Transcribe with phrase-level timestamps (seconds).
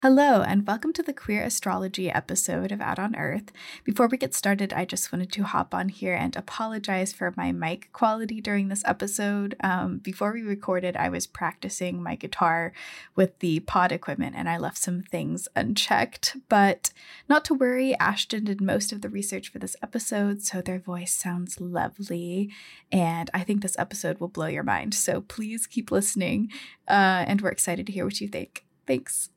[0.00, 3.50] Hello, and welcome to the Queer Astrology episode of Out on Earth.
[3.82, 7.50] Before we get started, I just wanted to hop on here and apologize for my
[7.50, 9.56] mic quality during this episode.
[9.58, 12.72] Um, before we recorded, I was practicing my guitar
[13.16, 16.36] with the pod equipment and I left some things unchecked.
[16.48, 16.92] But
[17.28, 21.12] not to worry, Ashton did most of the research for this episode, so their voice
[21.12, 22.52] sounds lovely.
[22.92, 24.94] And I think this episode will blow your mind.
[24.94, 26.52] So please keep listening,
[26.86, 28.64] uh, and we're excited to hear what you think.
[28.86, 29.30] Thanks.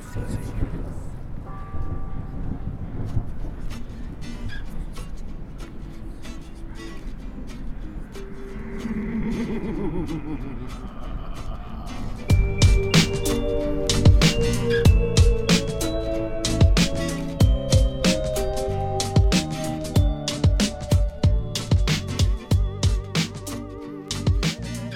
[0.00, 0.30] ですよね。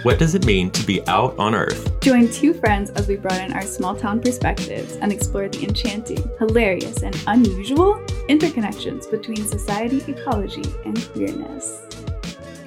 [0.05, 1.99] What does it mean to be out on Earth?
[2.03, 7.03] Join two friends as we broaden our small town perspectives and explore the enchanting, hilarious,
[7.03, 7.95] and unusual
[8.29, 11.81] interconnections between society, ecology, and queerness.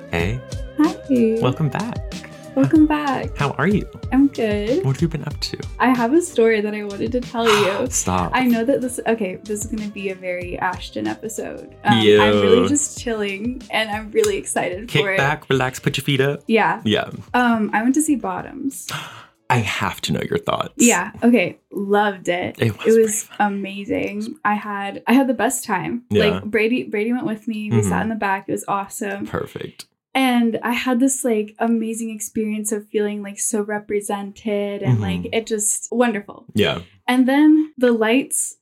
[0.10, 0.42] Hey,
[0.80, 0.96] Hi.
[1.40, 2.07] welcome back.
[2.58, 3.38] Welcome back.
[3.38, 3.88] How are you?
[4.12, 4.84] I'm good.
[4.84, 5.60] What have you been up to?
[5.78, 7.88] I have a story that I wanted to tell you.
[7.92, 8.32] Stop.
[8.34, 11.76] I know that this okay, this is gonna be a very Ashton episode.
[11.84, 12.20] Um, Yo.
[12.20, 15.18] I'm really just chilling and I'm really excited Kick for it.
[15.18, 16.42] back, relax, put your feet up.
[16.48, 16.82] Yeah.
[16.84, 17.12] Yeah.
[17.36, 18.88] Um, I went to see Bottoms.
[19.52, 20.74] I have to know your thoughts.
[20.78, 21.12] Yeah.
[21.22, 21.60] Okay.
[21.72, 22.56] Loved it.
[22.60, 24.36] It was it was amazing.
[24.44, 26.06] I had I had the best time.
[26.10, 26.26] Yeah.
[26.26, 27.70] Like Brady Brady went with me.
[27.70, 27.88] We Mhm.
[27.90, 28.50] sat in the back.
[28.50, 29.28] It was awesome.
[29.28, 29.86] Perfect.
[30.18, 35.02] And I had this like amazing experience of feeling like so represented and Mhm.
[35.02, 36.48] like it just wonderful.
[36.56, 36.82] Yeah.
[37.08, 38.58] And then the lights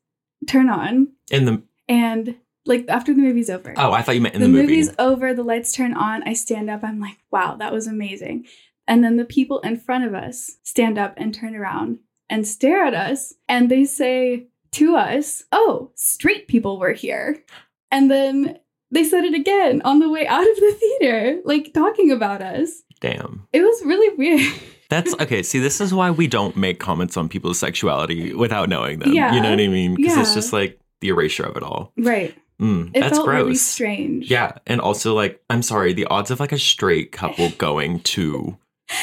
[0.47, 3.73] turn on In the and like after the movie's over.
[3.77, 4.57] oh, I thought you meant in the, movie.
[4.57, 4.75] the, movie.
[4.81, 8.45] movie's over, the lights turn on, I stand up, I'm like, wow, that was amazing.
[8.88, 11.99] And then the people in front of us stand up and turn around
[12.29, 17.41] and stare at us and they say to us, oh, straight people were here.
[17.91, 18.59] And then
[18.95, 22.81] they said it again on the way out of the theater, like talking about us.
[23.01, 23.47] Damn.
[23.53, 24.53] It was really weird.
[24.89, 25.44] That's okay.
[25.44, 29.13] See, this is why we don't make comments on people's sexuality without knowing them.
[29.13, 29.33] Yeah.
[29.35, 29.95] You know what I mean?
[29.95, 31.91] Because it's just like the erasure of it all.
[31.97, 32.33] right.
[32.61, 33.35] Mm, It that's felt gross.
[33.44, 34.31] really strange.
[34.31, 38.57] Yeah, and also like I'm sorry, the odds of like a straight couple going to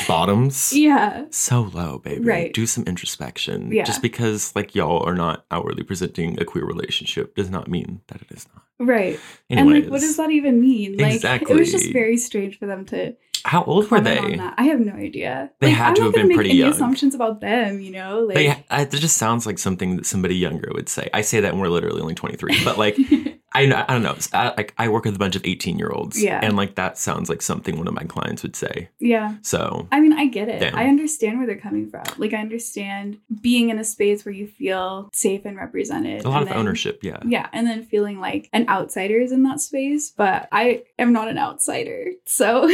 [0.09, 1.27] bottoms Yeah.
[1.31, 2.25] so low, baby.
[2.25, 2.53] Right.
[2.55, 3.71] Do some introspection.
[3.71, 3.85] Yeah.
[3.85, 8.23] Just because like y'all are not outwardly presenting a queer relationship does not mean that
[8.23, 8.65] it is not.
[8.87, 9.19] Right.
[9.51, 10.97] Anyways, And like what does that even mean?
[10.97, 14.37] Like it was just very strange for them to how old were they?
[14.37, 14.55] that.
[14.57, 15.51] I have no idea.
[15.59, 16.71] They like, had I'm to have been make pretty any young.
[16.71, 18.21] assumptions about them, you know?
[18.21, 21.11] Like They, it just sounds like something that somebody younger would say.
[21.13, 22.97] I say that and we're literally only 23, but like
[23.55, 24.17] I, I don't know.
[24.33, 26.41] I, like I work with a bunch of 18 year olds, Yeah.
[26.43, 28.89] and like that sounds like something one of my clients would say.
[28.99, 29.37] yeah.
[29.43, 30.61] So I mean, I get it.
[30.61, 30.75] Damn.
[30.77, 32.03] I understand where they're coming from.
[32.19, 36.25] Like I understand being in a space where you feel safe and represented.
[36.25, 37.19] a lot of then- ownership, yeah.
[37.27, 41.29] Yeah, and then feeling like an outsider is in that space, but I am not
[41.29, 42.13] an outsider.
[42.27, 42.69] So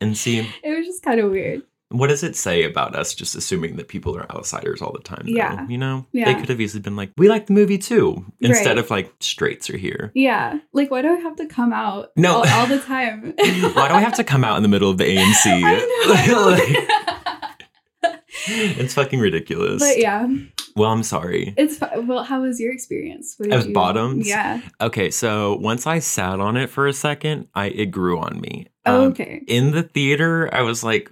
[0.00, 1.62] And see, It was just kind of weird.
[1.90, 5.22] What does it say about us just assuming that people are outsiders all the time?
[5.24, 5.32] though?
[5.32, 5.66] Yeah.
[5.68, 6.06] You know?
[6.12, 6.26] Yeah.
[6.26, 8.78] They could have easily been like, we like the movie too, instead Right.
[8.78, 10.12] of like, straights are here.
[10.14, 10.58] Yeah.
[10.74, 12.36] Like, why do I have to come out No.
[12.42, 13.32] all, all the time?
[13.38, 15.46] Why do I have to come out in the middle of the AMC?
[15.64, 18.12] I know.
[18.46, 19.82] it's fucking ridiculous.
[19.82, 20.26] but yeah,
[20.76, 21.54] Well, I'm sorry.
[21.56, 22.22] it's well.
[22.24, 23.34] How was your experience?
[23.38, 24.28] What did As bottoms?
[24.28, 24.60] Yeah.
[24.80, 28.66] Okay, so once I sat on it for a second, I it grew on me.
[28.86, 29.42] Oh, Um, okay.
[29.48, 31.10] In the theater, I was like,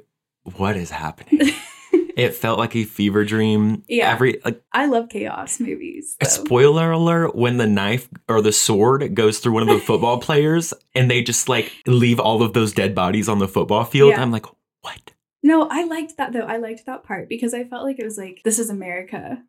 [0.57, 1.53] "What is happening?"
[2.17, 3.83] it felt like a fever dream.
[3.89, 4.11] Yeah.
[4.13, 6.17] Every like I love chaos movies.
[6.23, 10.19] so- spoiler alert: when the knife or the sword goes through one of the football
[10.19, 14.11] players, and they just like leave all of those dead bodies on the football field,
[14.11, 14.23] Yeah.
[14.23, 14.47] I'm like,
[14.83, 15.13] "What?"
[15.43, 16.41] No, I liked that though.
[16.41, 19.43] I liked that part because I felt like it was like this is America.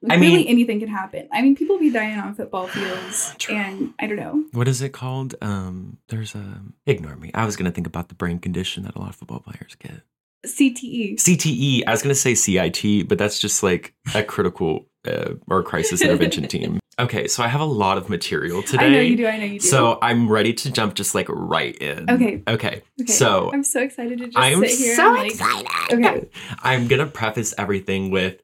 [0.00, 1.28] Like, I mean- really anything can happen.
[1.32, 3.56] I mean, people be dying on football fields, True.
[3.56, 4.44] and I don't know.
[4.52, 5.34] What is it called?
[5.42, 7.32] Um, there's a ignore me.
[7.34, 10.02] I was gonna think about the brain condition that a lot of football players get.
[10.46, 11.16] CTE.
[11.16, 11.82] CTE.
[11.86, 16.00] I was going to say CIT, but that's just like a critical uh, or crisis
[16.02, 16.80] intervention team.
[17.00, 18.86] Okay, so I have a lot of material today.
[18.86, 19.26] I know you do.
[19.26, 19.66] I know you do.
[19.66, 22.10] So I'm ready to jump just like right in.
[22.10, 22.42] Okay.
[22.48, 22.82] Okay.
[23.00, 24.96] Okay, So I'm so excited to just I'm sit here.
[24.96, 25.66] so like, excited.
[25.92, 26.28] Okay.
[26.62, 28.40] I'm going to preface everything with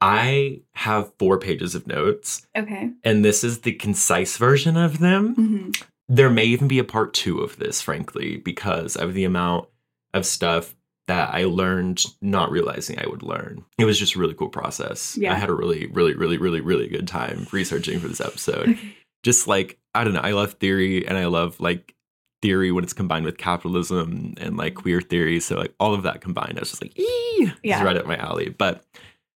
[0.00, 2.90] I have four pages of notes, Okay.
[3.02, 5.34] and this is the concise version of them.
[5.34, 5.70] hmm
[6.08, 9.68] There may even be a part two of this, frankly, because of the amount
[10.14, 10.74] of stuff
[11.08, 13.64] that I learned not realizing I would learn.
[13.78, 15.16] It was just a really cool process.
[15.20, 15.32] Yeah.
[15.32, 18.68] I had a really, really, really, really, really good time researching for this episode.
[18.70, 18.94] Okay.
[19.24, 21.94] Just like, I don't know, I love theory and I love like
[22.40, 25.40] theory when it's combined with capitalism and like queer theory.
[25.40, 27.82] So like all of that combined, I was just like, ee, Yeah.
[27.82, 28.50] right up my alley.
[28.50, 28.84] But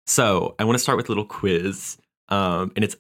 [0.06, 1.98] so I want to start with a little quiz.
[2.30, 2.96] Um, and it's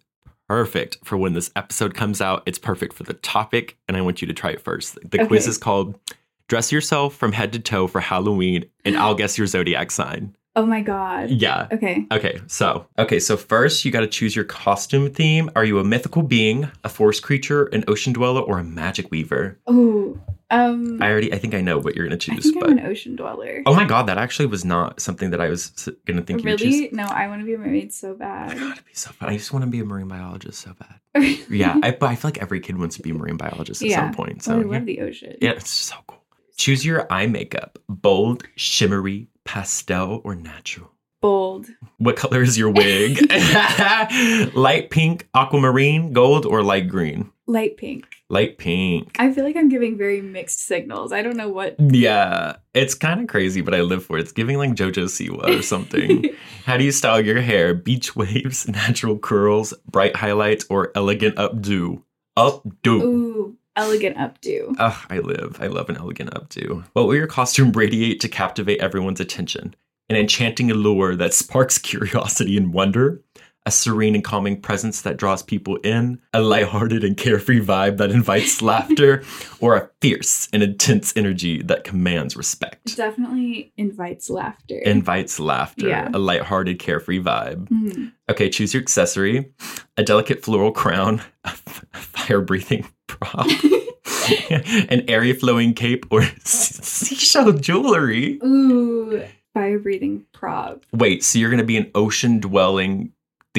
[0.47, 2.43] perfect for when this episode comes out.
[2.45, 4.97] It's perfect for the topic, and I want you to try it first.
[5.09, 5.99] The quiz is called
[6.49, 10.35] Dress Yourself from Head to Toe for Halloween, and I'll guess your zodiac sign.
[10.55, 11.29] Oh my god.
[11.29, 11.67] Yeah.
[11.71, 12.07] Okay.
[12.11, 15.51] Okay, so okay, so first you got to choose your costume theme.
[15.55, 19.59] Are you a mythical being, a forest creature, an ocean dweller, or a magic weaver?
[19.67, 20.19] Oh.
[20.49, 20.99] Um.
[21.03, 22.85] I already, I think I know what you're gonna I choose, think but I'm an
[22.87, 23.61] ocean dweller.
[23.67, 26.89] oh my god, that actually was not something that I was gonna think you really?
[26.91, 28.57] No, I want to be a mermaid so bad.
[28.57, 29.29] god, it'd be so fun.
[29.29, 30.99] I just want to be a marine biologist so bad.
[31.51, 33.89] Yeah, I, but I feel like every kid wants to be a marine biologist at
[33.89, 33.97] Yeah.
[33.97, 34.41] some point.
[34.43, 34.65] So Oh, I yeah.
[34.67, 35.35] love the ocean.
[35.39, 36.18] Yeah, it's so cool.
[36.59, 40.91] Choose your eye makeup bold, shimmery, pastel, or natural.
[41.21, 41.67] Bold.
[41.99, 43.17] What color is your wig?
[44.53, 47.31] light pink, aquamarine, gold, or light green?
[47.47, 48.07] Light pink.
[48.29, 49.15] Light pink.
[49.19, 51.13] I feel like I'm giving very mixed signals.
[51.13, 51.77] I don't know what.
[51.79, 54.21] yeah, it's kind of crazy, but I live for it.
[54.23, 56.25] It's giving like JoJo Siwa or something.
[56.65, 57.73] How do you style your hair?
[57.73, 62.03] Beach waves, natural curls, bright highlights, or elegant updo?
[62.37, 63.01] Updo.
[63.01, 64.75] Ooh, elegant updo.
[64.79, 65.57] Ugh, I live.
[65.61, 66.83] I love an elegant updo.
[66.93, 69.75] What will your costume radiate to captivate everyone's attention?
[70.09, 73.21] An enchanting allure that sparks curiosity and wonder?
[73.65, 76.19] A serene and calming presence that draws people in?
[76.33, 79.21] A lighthearted and carefree vibe that invites laughter?
[79.59, 82.95] Or a fierce and intense energy that commands respect?
[82.95, 84.79] Definitely invites laughter.
[84.79, 85.89] Invites laughter.
[85.89, 86.09] Yeah.
[86.13, 87.67] A lighthearted, carefree vibe.
[87.69, 88.13] Mhm.
[88.29, 89.51] Okay, choose your accessory.
[89.97, 93.47] A delicate floral crown, a fire breathing prop,
[94.89, 98.39] an airy flowing cape, or seashell jewelry.
[98.43, 99.23] Ooh,
[99.53, 100.85] fire breathing prop.
[100.93, 103.11] Wait, so you're going to be an ocean dwelling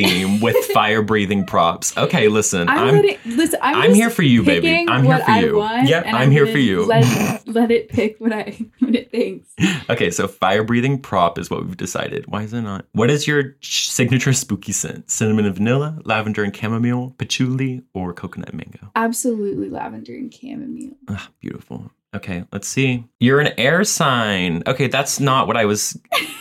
[0.03, 1.97] theme with fire breathing props.
[1.97, 2.95] Okay, listen, I'm, I'm.
[2.97, 3.59] letting, listen.
[3.63, 4.87] I'm, I'm here for you, baby.
[4.89, 5.57] I'm here for you.
[5.57, 6.87] Want, Yep, and I'm here for you.
[6.87, 9.49] Let, let it pick what I what it thinks.
[9.89, 12.27] Okay, so fire breathing prop is what we've decided.
[12.27, 12.87] Why is it not?
[12.93, 15.11] What is your signature spooky scent?
[15.11, 18.91] Cinnamon and vanilla, lavender and chamomile, patchouli, or coconut and mango?
[18.97, 20.97] Absolutely lavender and chamomile.
[21.09, 21.91] Ah, beautiful.
[22.15, 23.05] Okay, let's see.
[23.21, 24.63] You're an air sign.
[24.67, 25.97] Okay, that's not what I was.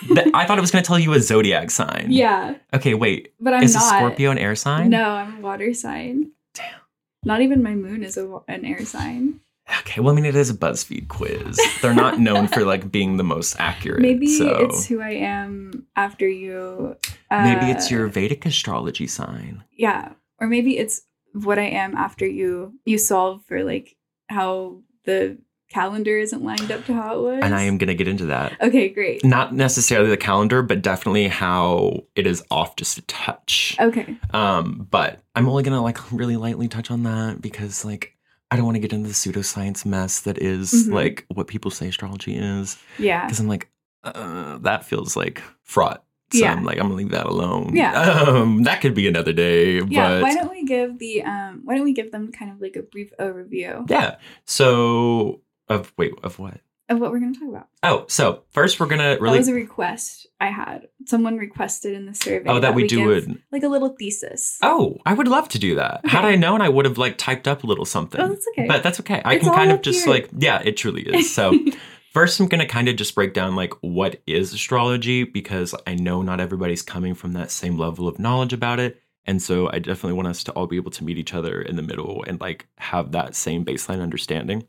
[0.07, 2.07] th- I thought it was going to tell you a zodiac sign.
[2.09, 3.33] Yeah, Okay, wait.
[3.39, 3.83] but I'm is not.
[3.83, 4.89] a Scorpio an air sign?
[4.89, 6.31] No, I'm a water sign.
[6.55, 6.79] Damn.
[7.23, 9.41] Not even my moon is a, an air sign.
[9.81, 11.59] Okay, well, I mean, it is a BuzzFeed quiz.
[11.83, 14.01] They're not known for like being the most accurate.
[14.01, 16.97] Maybe so it's who I am after you.
[17.29, 19.63] Uh, maybe it's your Vedic astrology sign.
[19.77, 23.95] yeah, or maybe it's what I am after you you solve for like
[24.29, 25.37] how the
[25.69, 27.39] calendar isn't lined up to how it was.
[27.43, 28.59] And I am going to get into that.
[28.61, 28.89] okay.
[28.89, 29.23] Great.
[29.23, 33.75] Not necessarily the calendar, but definitely how it is off just a touch.
[33.79, 34.17] Okay.
[34.33, 38.15] Um, but I'm only gonna like really lightly touch on that because like
[38.51, 40.93] I don't want to get into the pseudoscience mess that is, Mhm.
[40.93, 42.77] like what people say astrology is.
[42.97, 43.25] Yeah.
[43.25, 43.69] Because I'm like,
[44.03, 46.03] uh, that feels like fraught.
[46.33, 46.53] So Yeah.
[46.53, 47.75] I'm like, I'm gonna leave that alone.
[47.75, 47.91] Yeah.
[48.27, 49.81] Um, that could be another day.
[49.83, 50.15] Yeah.
[50.15, 51.61] but Why don't we give the um?
[51.63, 54.15] Why don't we give them kind of like a brief overview yeah.
[54.45, 56.59] So of wait, of what?
[56.89, 57.67] of what we're going to talk about.
[57.83, 59.33] Oh, so first we're gonna really.
[59.33, 60.87] That was a request I had.
[61.05, 62.49] Someone requested in the survey.
[62.49, 63.37] oh, that, we, do give, it.
[63.51, 64.57] like a little thesis.
[64.61, 66.05] Oh, I would love to do that.
[66.05, 68.19] Had I known, I would have like typed up a little something.
[68.19, 68.67] Oh, that's okay.
[68.67, 69.21] But that's okay.
[69.23, 70.13] I It's can kind of just here.
[70.13, 71.33] like, yeah, it truly is.
[71.33, 71.53] So
[72.11, 76.21] first, I'm gonna kind of just break down like what is astrology because I know
[76.23, 79.01] not everybody's coming from that same level of knowledge about it.
[79.25, 81.75] And so I definitely want us to all be able to meet each other in
[81.75, 84.65] the middle and like have that same baseline understanding.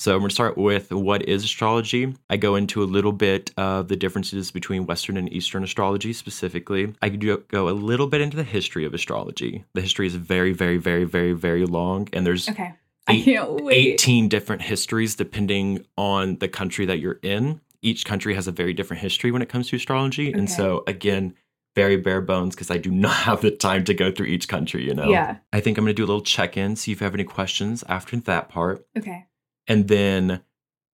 [0.00, 2.14] So I'm going to start with what is astrology.
[2.30, 6.94] I go into a little bit of the differences between Western and Eastern astrology specifically.
[7.02, 9.66] I do go a little bit into the history of astrology.
[9.74, 12.72] The history is very, very, very, very, very long, and there's okay.
[13.06, 14.00] I can't wait.
[14.00, 17.60] 18 different histories depending on the country that you're in.
[17.82, 20.32] Each country has a very different history when it comes to astrology.
[20.32, 21.34] And so, again,
[21.74, 24.82] very bare bones because I do not have the time to go through each country,
[24.86, 25.10] you know?
[25.10, 25.36] Yeah.
[25.52, 27.24] I think I'm going to do a little check in, see if you have any
[27.24, 28.86] questions after that part.
[28.96, 29.26] Okay.
[29.70, 30.42] And then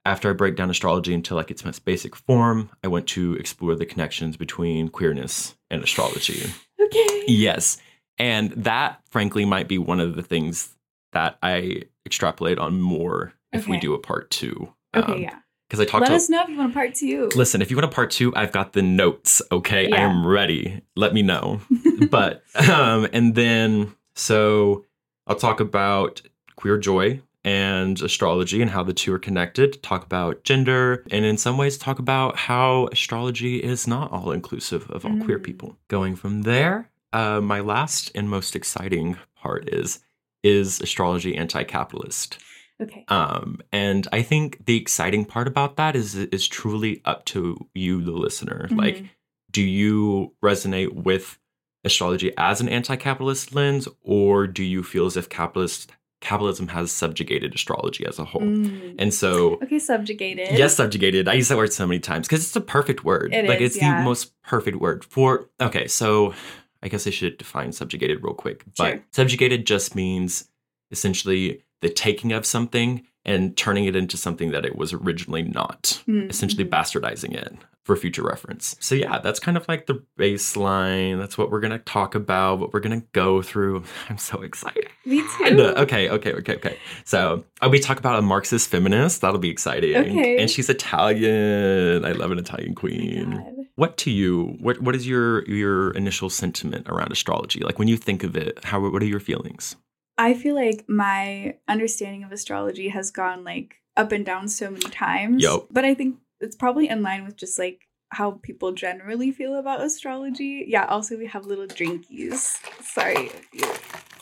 [0.04, 3.74] after I break down astrology into like its most basic form, I want to explore
[3.74, 6.52] the connections between queerness and astrology.
[6.78, 7.24] Okay.
[7.26, 7.78] Yes.
[8.16, 10.76] And that, frankly, might be one of the things
[11.12, 14.72] that I extrapolate on more if we do a part two.
[14.94, 15.22] Okay.
[15.22, 15.34] yeah.
[15.68, 16.14] Because I talked Let to.
[16.14, 17.28] us know if you want a part two.
[17.34, 19.42] Listen, if you want a part two, I've got the notes.
[19.50, 19.96] Okay, yeah.
[19.96, 20.80] I am ready.
[20.94, 21.60] Let me know.
[22.08, 24.84] but um, and then so
[25.26, 26.22] I'll talk about
[26.54, 29.82] queer joy and astrology and how the two are connected.
[29.82, 34.90] Talk about gender, and in some ways, talk about how astrology is not all inclusive
[34.90, 35.44] of all queer Mm.
[35.44, 35.78] people.
[35.88, 40.00] Going from there, uh, my last and most exciting part is
[40.42, 42.38] is astrology anti-capitalist.
[42.80, 43.04] okay.
[43.08, 48.02] Um, and I think the exciting part about that is is truly up to you,
[48.02, 48.68] the listener.
[48.70, 49.08] Like, Mhm.
[49.50, 51.38] do you resonate with
[51.84, 57.54] astrology as an anti-capitalist lens, or do you feel as if capitalist capitalism has subjugated
[57.54, 58.42] astrology as a whole?
[58.42, 58.94] Mm.
[58.98, 60.56] And so, Okay, subjugated.
[60.58, 61.28] yes, subjugated.
[61.28, 63.32] I use that word so many times because it's a perfect word.
[63.34, 63.98] It like is, it's yeah.
[63.98, 65.48] the most perfect word for.
[65.60, 66.34] Okay, so
[66.82, 68.64] I guess I should define subjugated real quick.
[68.76, 69.04] But Sure.
[69.12, 70.48] subjugated just means
[70.90, 76.02] essentially the taking of something and turning it into something that it was originally not.
[76.08, 78.74] Mm, Essentially bastardizing it for future reference.
[78.80, 81.18] So yeah, that's kind of like the baseline.
[81.18, 82.58] That's what we're gonna talk about.
[82.58, 83.84] What we're gonna go through.
[84.08, 84.88] I'm so excited.
[85.04, 85.60] Me too.
[85.76, 86.78] Okay, okay, okay, okay.
[87.04, 89.20] So uh, we talk about a Marxist feminist.
[89.20, 89.94] That'll be exciting.
[89.96, 90.38] Okay.
[90.38, 92.04] And she's Italian.
[92.04, 93.30] I love an Italian Oh queen.
[93.32, 93.66] God.
[93.76, 94.56] what to you?
[94.60, 97.60] What what is your your initial sentiment around astrology?
[97.60, 99.76] Like when you think of it, how what are your feelings?
[100.18, 104.88] I feel like my understanding of astrology has gone like up and down so many
[104.90, 105.42] times.
[105.42, 105.66] Yup.
[105.70, 109.82] But I think it's probably in line with just like how people generally feel about
[109.82, 110.64] astrology.
[110.68, 112.58] Yeah, also we have little drinkies.
[112.82, 114.15] Sorry if you.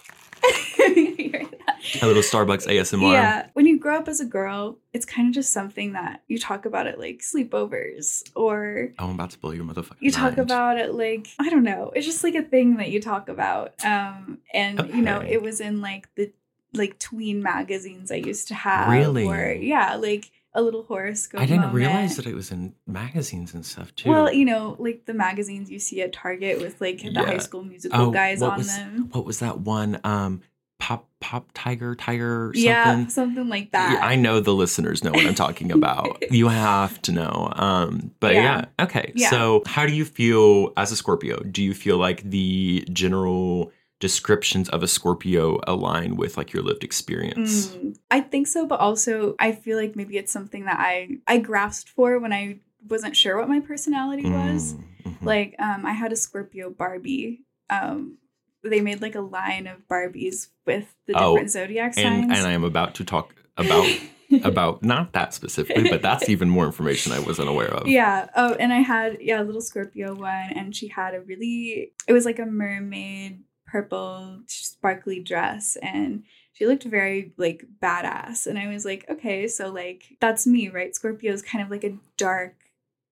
[2.03, 3.13] A little Starbucks ASMR.
[3.13, 6.39] Yeah, when you grow up as a girl, it's kind of just something that you
[6.39, 9.97] talk about at like sleepovers or Oh, I'm about to blow your motherfucker.
[10.01, 11.93] you talk about it like I don't know.
[11.95, 13.75] It's just like a thing that you talk about.
[13.85, 16.33] Um, and you know, it was in like the
[16.73, 18.89] like tween magazines I used to have.
[18.91, 19.27] Really?
[19.27, 21.41] Or yeah, like a little horoscope.
[21.41, 21.77] I didn't moment.
[21.77, 24.09] realize that it was in magazines and stuff too.
[24.09, 27.25] Well, you know, like the magazines you see at Target with like the Yeah.
[27.25, 29.09] High School Musical oh, guys on was them.
[29.13, 30.01] what was that one?
[30.05, 30.43] Um,
[30.79, 32.63] pop pop tiger tiger something.
[32.63, 33.95] Yeah, something like that.
[33.95, 36.23] Yeah, I know the listeners know what I'm talking about.
[36.31, 37.53] you have to know.
[37.57, 38.67] Um, but yeah.
[38.79, 38.85] Yeah.
[38.85, 39.13] okay.
[39.15, 39.31] Yeah.
[39.31, 41.41] So, how do you feel as a Scorpio?
[41.41, 43.73] Do you feel like the general
[44.09, 47.69] descriptions of a Scorpio align with like your lived experience?
[47.69, 51.39] Mm, I think so, but also I feel like maybe it's something that I I
[51.39, 54.75] grasped for when I wasn't sure what my personality was.
[54.75, 55.25] Mm, mhm.
[55.33, 57.45] Like um I had a Scorpio Barbie.
[57.71, 58.19] Um
[58.63, 62.25] they made like a line of Barbies with the Oh, different zodiac signs.
[62.25, 63.87] and and I am about to talk about
[64.43, 67.87] about not that specifically, but that's even more information I wasn't aware of.
[67.87, 68.29] Yeah.
[68.35, 72.13] Oh, and I had yeah, a little Scorpio one, and she had a really it
[72.13, 73.33] was like a mermaid
[73.75, 78.47] purple sparkly dress, and she looked very like badass.
[78.47, 80.95] And I was like, okay, so like that's me, right?
[80.95, 82.55] Scorpio is kind of like a dark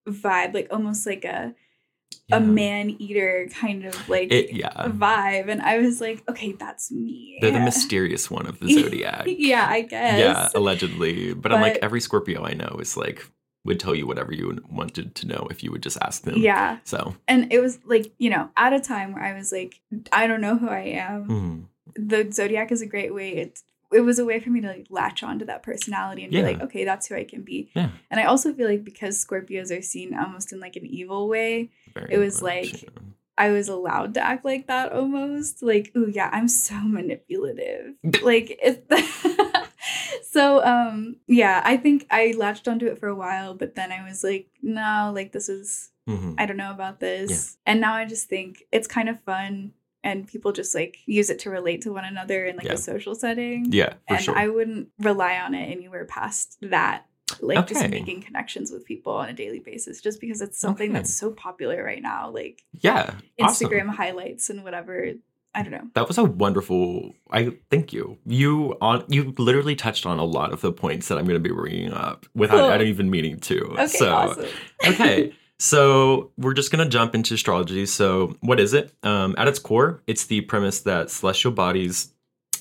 [0.09, 1.55] vibe, like almost like a
[2.29, 2.37] Yeah.
[2.37, 4.87] a man eater kind of like It, yeah.
[4.87, 5.49] vibe.
[5.49, 7.39] And I was like, okay, that's me.
[7.41, 9.25] They're the mysterious one of the zodiac.
[9.51, 10.19] yeah, I guess.
[10.21, 11.35] Yeah, allegedly.
[11.35, 13.27] But, I'm like, every Scorpio I know is like,
[13.65, 16.35] would tell you whatever you wanted to know if you would just ask them.
[16.37, 16.79] Yeah.
[16.85, 19.81] So, And it was like, you know, at a time where I was like,
[20.13, 21.29] I don't know who I am.
[21.29, 21.65] mhm.
[21.95, 23.31] The zodiac is a great way.
[23.37, 26.41] It's it was a way for me to like latch onto that personality and Yeah.
[26.41, 27.71] be like, okay, that's who I can be.
[27.77, 27.91] yeah.
[28.11, 31.71] And I also feel like because Scorpios are seen almost in like an evil way,
[31.95, 32.89] very It was much, like- yeah.
[33.39, 35.63] I was allowed to act like that almost.
[35.63, 37.95] Like, ooh, yeah, I'm so manipulative.
[38.23, 38.81] like, it's
[40.23, 44.05] so um yeah, I think I latched onto it for a while, but then I
[44.09, 46.35] was like, no, like this is Mhm.
[46.37, 47.59] I don't know about this.
[47.65, 51.39] And now I just think it's kind of fun and people just like use it
[51.41, 52.73] to relate to one another in like Yeah.
[52.73, 53.67] a social setting.
[53.71, 54.37] Yeah, and sure.
[54.37, 57.07] I wouldn't rely on it anywhere past that.
[57.41, 60.99] Like just making connections with people on a daily basis, just because it's something Okay.
[60.99, 62.31] that's so popular right now.
[62.31, 63.15] Like yeah.
[63.41, 63.69] awesome.
[63.71, 65.13] Instagram highlights and whatever.
[65.55, 65.87] I don't know.
[65.95, 67.15] That was a wonderful.
[67.31, 68.19] I thank you.
[68.25, 71.49] You on you literally touched on a lot of the points that I'm going to
[71.49, 72.71] be bringing up without Cool.
[72.71, 73.61] I don't even meaning to.
[73.73, 74.47] Okay, so awesome.
[74.87, 75.35] okay.
[75.59, 77.87] So we're just gonna jump into astrology.
[77.87, 78.93] So what is it?
[79.05, 82.13] Um, at its core, it's the premise that celestial bodies,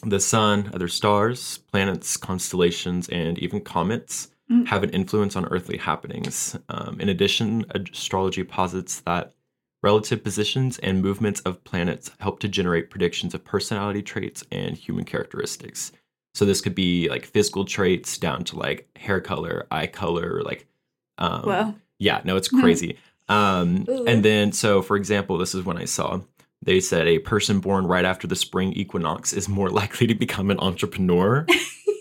[0.06, 4.68] the sun, other stars, planets, constellations, and even comets Mm.
[4.68, 6.58] have an influence on earthly happenings.
[6.68, 9.32] Um, in addition, astrology posits that
[9.84, 15.06] relative positions and movements of planets help to generate predictions of personality traits and human
[15.06, 15.92] characteristics.
[16.34, 20.68] So this could be like physical traits down to like hair color, eye color, like
[21.18, 22.62] um, yeah, no, it's Hmm.
[22.62, 22.98] crazy.
[23.30, 24.06] Um, Ooh.
[24.06, 26.22] and then, so for example, this is when I saw
[26.64, 30.52] they said a person born right after the spring equinox is more likely to become
[30.52, 31.46] an entrepreneur.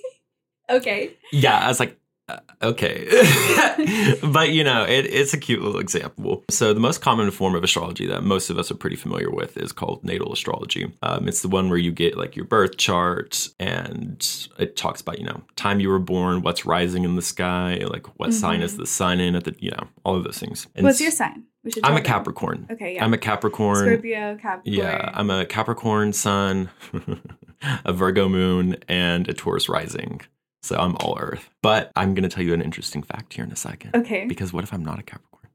[0.70, 1.12] okay.
[1.32, 1.98] yeah, I was like,
[2.62, 3.06] okay.
[4.22, 6.44] but you know, it, it's a cute little example.
[6.50, 9.56] So, the most common form of astrology that most of us are pretty familiar with
[9.56, 10.92] is called natal astrology.
[11.02, 14.26] Um, it's the one where you get like your birth chart and
[14.58, 18.06] it talks about, you know, time you were born, what's rising in the sky, like
[18.18, 18.78] what sign is Mhm.
[18.78, 20.66] the sun in at the, you know, all of those things.
[20.74, 21.44] And What's your sign?
[21.82, 22.04] I'm a them.
[22.04, 22.66] Capricorn.
[22.70, 23.04] Okay, yeah.
[23.04, 23.76] I'm a Capricorn.
[23.84, 24.62] Scorpio, Capricorn.
[24.64, 26.70] Yeah, I'm a Capricorn sun,
[27.84, 30.22] a Virgo moon, and a Taurus rising.
[30.62, 31.48] So I'm all Earth.
[31.62, 33.94] But I'm going to tell you an interesting fact here in a second.
[33.96, 34.26] okay.
[34.26, 35.48] Because what if I'm not a Capricorn?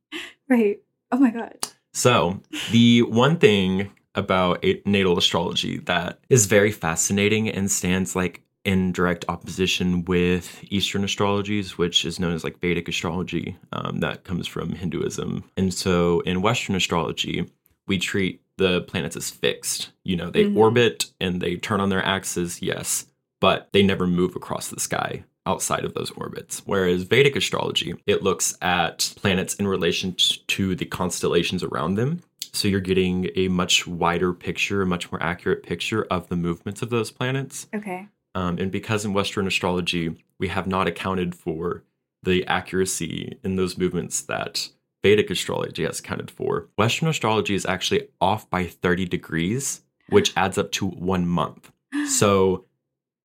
[0.50, 0.80] right.
[1.12, 1.68] Oh my god.
[1.94, 8.42] So, the one thing about a- natal astrology that is very fascinating and stands like
[8.66, 14.24] in direct opposition with Eastern astrologies, which is known as like Vedic astrology, um, that
[14.24, 15.44] comes from Hinduism.
[15.56, 17.50] And so, in Western astrology,
[17.88, 19.92] we treat the planets as fixed.
[20.04, 20.58] You know, they Mhm.
[20.58, 23.06] orbit and they turn on their axes, yes,
[23.46, 26.64] but they never move across the sky outside of those orbits.
[26.66, 30.16] Whereas Vedic astrology, it looks at planets in relation
[30.48, 32.24] to the constellations around them.
[32.54, 36.82] So you're getting a much wider picture, a much more accurate picture of the movements
[36.82, 37.68] of those planets.
[37.72, 38.08] Okay.
[38.34, 41.84] Um, and because in Western astrology, we have not accounted for
[42.24, 44.70] the accuracy in those movements that
[45.04, 50.58] Vedic astrology has accounted for, Western astrology is actually off by 30 degrees, which adds
[50.58, 51.72] up to one month.
[52.08, 52.66] So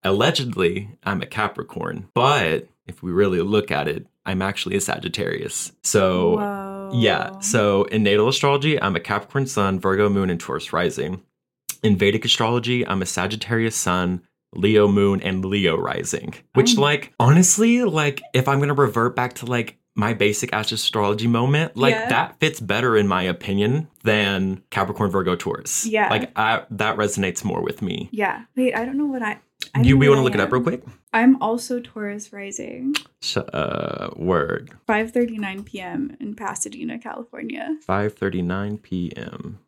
[0.02, 5.72] allegedly, I'm a Capricorn, but if we really look at it, I'm actually a Sagittarius.
[5.82, 6.90] So Whoa.
[6.94, 7.38] yeah.
[7.40, 11.22] So in natal astrology, I'm a Capricorn sun, Virgo moon, and Taurus rising.
[11.82, 14.22] In Vedic astrology, I'm a Sagittarius sun,
[14.54, 16.34] Leo moon, and Leo rising.
[16.54, 16.80] Which, Oh.
[16.82, 21.94] like, honestly, like, if I'm gonna revert back to like my basic astrology moment, like
[21.94, 22.08] Yeah.
[22.08, 25.86] that fits better in my opinion than Capricorn, Virgo, Taurus.
[25.86, 26.08] Yeah.
[26.10, 28.08] Like I that resonates more with me.
[28.12, 28.42] Yeah.
[28.56, 29.38] Wait, I don't know what I.
[29.74, 30.82] I Do you we want to look it up real quick?
[31.12, 32.94] I'm also Taurus rising.
[33.20, 34.70] Sh- uh, word.
[34.88, 36.16] 5:39 p.m.
[36.20, 37.76] in Pasadena, California.
[37.86, 39.58] 5:39 p.m.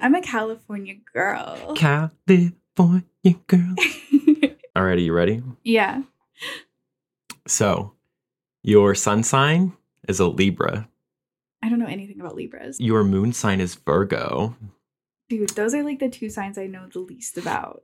[0.00, 1.74] I'm a California girl.
[1.76, 3.74] California girl.
[4.76, 5.42] Alrighty, you ready?
[5.64, 6.02] yeah.
[7.46, 7.94] So,
[8.62, 9.72] your sun sign
[10.08, 10.88] is a Libra.
[11.62, 12.80] I don't know anything about Libras.
[12.80, 14.56] Your moon sign is Virgo.
[15.28, 17.82] Dude, those are like the two signs I know the least about.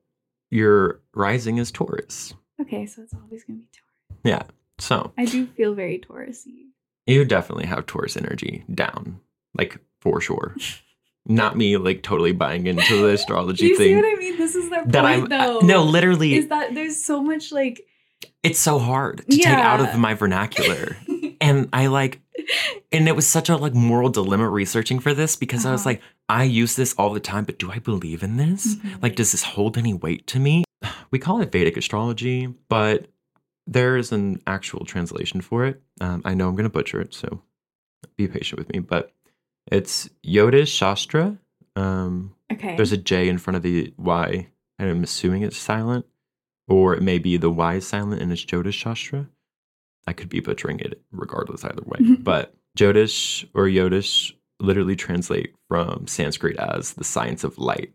[0.51, 2.35] Your rising is Taurus.
[2.61, 4.21] Okay, so it's always gonna be Taurus.
[4.25, 4.43] Yeah.
[4.79, 6.67] So, I do feel very Taurusy.
[7.07, 9.21] you definitely have Taurus energy down,
[9.57, 10.55] like for sure.
[11.27, 13.97] Not me, like totally buying into the astrology you see thing.
[13.97, 14.39] what I mean?
[14.39, 15.59] This is the point, that I'm though.
[15.61, 17.83] no, literally, is that there's so much like
[18.43, 20.97] it's so hard to take out of my vernacular.
[21.41, 22.21] and I like
[22.93, 25.91] and it was such a like moral dilemma researching for this because I was Uh-huh.
[25.91, 28.77] like, I use this all the time, but do I believe in this?
[28.77, 29.03] Mhm.
[29.03, 30.65] Like, does this hold any weight to me?
[31.11, 33.07] We call it Vedic astrology, but
[33.67, 35.81] there is an actual translation for it.
[36.03, 37.43] Um, I know I'm going to butcher it, so
[38.17, 38.81] be patient with me.
[38.81, 39.13] But
[39.73, 41.39] it's Yodish Shastra.
[41.77, 42.77] Um, okay.
[42.77, 46.05] there's a J in front of the Y, and I'm assuming it's silent,
[46.67, 49.29] or it may be the Y is silent and it's Jyotish Shastra.
[50.07, 52.01] I could be butchering it regardless either way.
[52.21, 57.93] But Jyotish or Yodish literally translate from Sanskrit as the science of light.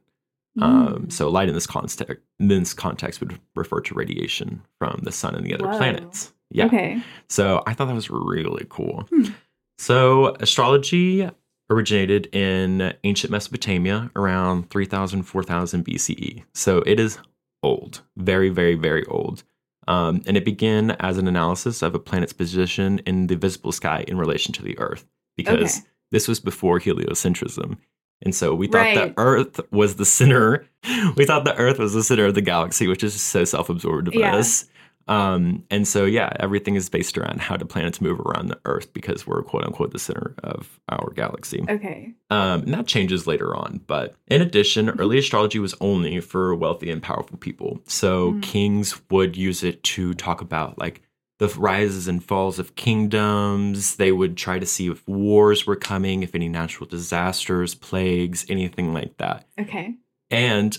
[0.61, 1.11] Um, Mm.
[1.11, 1.99] so light in this context,
[2.39, 5.77] in this context would refer to radiation from the sun and the other Whoa.
[5.77, 6.31] planets.
[6.51, 6.67] Yeah.
[6.67, 7.01] Okay.
[7.27, 9.07] So I thought that was really cool.
[9.09, 9.31] Hmm.
[9.79, 11.27] So astrology
[11.71, 16.43] originated in ancient Mesopotamia around 3000, 4000 BCE.
[16.53, 17.17] So it is
[17.63, 19.43] old, very, very, very old.
[19.87, 24.05] Um, and it began as an analysis of a planet's position in the visible sky
[24.07, 25.87] in relation to the Earth, because Okay.
[26.13, 27.77] This was before heliocentrism.
[28.21, 28.95] And so we thought Right.
[28.95, 30.65] that Earth was the center.
[31.17, 34.07] We thought the Earth was the center of the galaxy, which is so self absorbed
[34.09, 34.35] of Yeah.
[34.35, 34.65] us.
[35.07, 38.93] Um, and so, yeah, everything is based around how do planets move around the Earth
[38.93, 41.63] because we're quote unquote the center of our galaxy.
[41.69, 42.13] Okay.
[42.29, 43.81] Um, and that changes later on.
[43.87, 47.81] But in addition, early astrology was only for wealthy and powerful people.
[47.87, 48.41] So Mm.
[48.41, 51.01] kings would use it to talk about like
[51.39, 53.95] the rises and falls of kingdoms.
[53.95, 58.93] They would try to see if wars were coming, if any natural disasters, plagues, anything
[58.93, 59.47] like that.
[59.59, 59.95] Okay.
[60.29, 60.77] And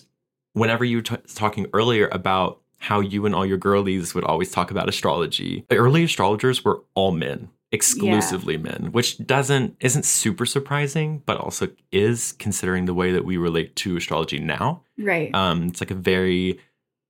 [0.52, 4.50] whenever you were t- talking earlier about how you and all your girlies would always
[4.50, 10.46] talk about astrology, the early astrologers were all men, exclusively men, which doesn't isn't super
[10.46, 14.82] surprising, but also is considering the way that we relate to astrology now.
[14.98, 15.34] Right.
[15.34, 16.60] Um, it's like a very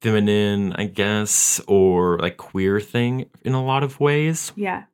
[0.04, 4.52] feminine, I guess, or like queer thing in a lot of ways.
[4.56, 4.84] yeah.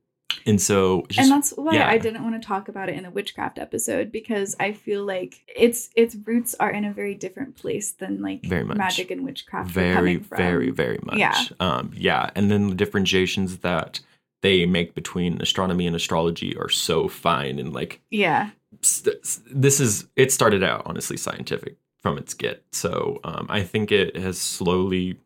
[0.47, 1.89] And so, just, and that's why yeah.
[1.89, 5.41] I didn't want to talk about it in the witchcraft episode because I feel like
[5.55, 8.79] its its roots are in a very different place than like Very much.
[8.79, 9.71] magic and witchcraft.
[9.71, 10.39] very from.
[10.39, 11.35] very very much Yeah.
[11.59, 14.01] um yeah and then the differentiations that
[14.41, 18.51] they make between astronomy and astrology are so fine and like Yeah.
[18.83, 19.17] st-
[19.51, 24.17] this is it started out honestly scientific from its get so um i think it
[24.17, 25.19] has slowly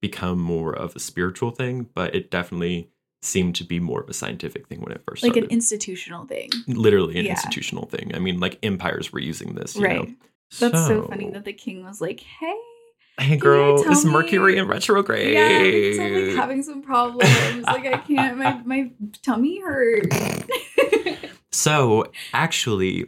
[0.00, 2.88] become more of a spiritual thing but it definitely
[3.22, 6.24] seemed to be more of a scientific thing when it first Like started an institutional
[6.26, 6.50] thing.
[6.68, 7.32] literally an Yeah.
[7.32, 10.08] institutional thing i mean like empires were using this you Right.
[10.08, 10.14] know?
[10.60, 12.56] That's so funny that the king was like, "Hey,
[13.20, 17.64] hey girl is mercury me- in retrograde yeah, I'm like having some problems.
[17.66, 18.38] like I can't.
[18.38, 18.90] My my
[19.22, 20.16] tummy hurts."
[21.52, 23.06] So, actually,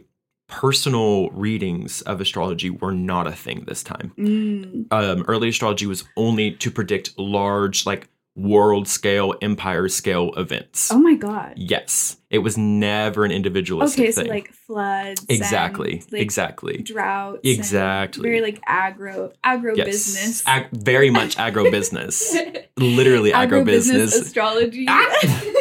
[0.51, 4.13] personal readings of astrology were not a thing this time.
[4.17, 10.91] Mm, Um, early astrology was only to predict large, like world scale, empire scale events.
[10.91, 11.53] oh my god.
[11.57, 14.29] Yes, it was never an individualistic Okay, so thing.
[14.29, 15.25] like floods.
[15.27, 16.77] exactly, like, exactly.
[16.81, 17.39] Droughts.
[17.43, 18.21] Exactly.
[18.23, 20.43] Very like agro agro Yes, business.
[20.47, 22.35] Ag- very much agro-business.
[22.77, 24.15] Literally agro-business.
[24.15, 24.85] astrology.
[24.87, 25.41] Ah!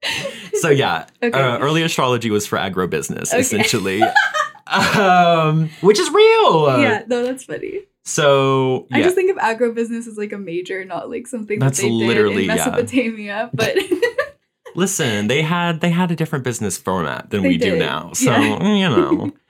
[0.60, 1.38] So yeah, Okay.
[1.38, 3.40] uh, early astrology was for agro-business Okay.
[3.40, 4.02] essentially,
[4.66, 6.80] um, which is real.
[6.80, 7.80] yeah, no, that's funny.
[8.04, 11.58] So yeah, I just think of agro business as like a major, not like something
[11.58, 12.70] That's that they literally, did in yeah.
[12.70, 13.50] Mesopotamia.
[13.52, 13.76] But
[14.74, 18.12] listen, they had they had a different business format than They we do now.
[18.14, 18.74] So yeah.
[18.76, 19.32] you know.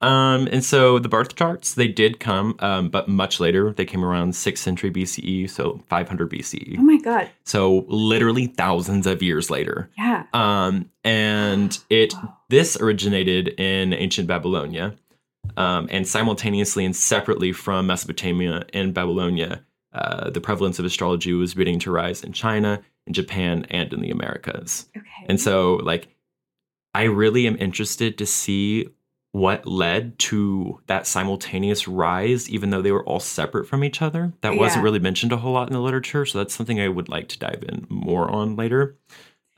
[0.00, 3.72] Um, and so the birth charts they did come, um, but much later.
[3.72, 6.76] They came around sixth century BCE, so 500 BCE.
[6.78, 9.88] oh my god, So literally thousands of years later.
[9.96, 10.24] yeah.
[10.34, 12.36] Um, and it Wow.
[12.50, 14.94] this originated in ancient Babylonia,
[15.56, 19.62] um, and simultaneously and separately from Mesopotamia and Babylonia,
[19.94, 24.00] uh, the prevalence of astrology was beginning to rise in China, in Japan, and in
[24.00, 24.86] the Americas.
[24.96, 25.06] Okay.
[25.28, 26.08] And so, like,
[26.94, 28.88] I really am interested to see
[29.34, 34.32] what led to that simultaneous rise, even though they were all separate from each other.
[34.42, 36.24] That wasn't really mentioned a whole lot in the literature.
[36.24, 38.94] So that's something I would like to dive in more on later.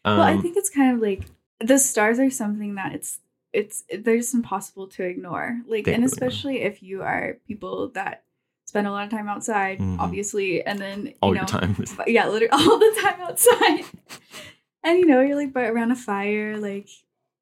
[0.02, 1.26] Um, well, I think it's kind of like
[1.60, 3.18] the stars are something that it's
[3.52, 5.60] it's they're just impossible to ignore.
[5.68, 6.06] Like, and are.
[6.06, 8.22] especially if you are people that
[8.64, 9.98] spend a lot of time outside, Mhm.
[9.98, 11.76] obviously, and then all you your time.
[12.06, 13.84] Yeah, literally all the time outside.
[14.82, 16.56] and you know, you're like by around a fire.
[16.56, 16.88] Like,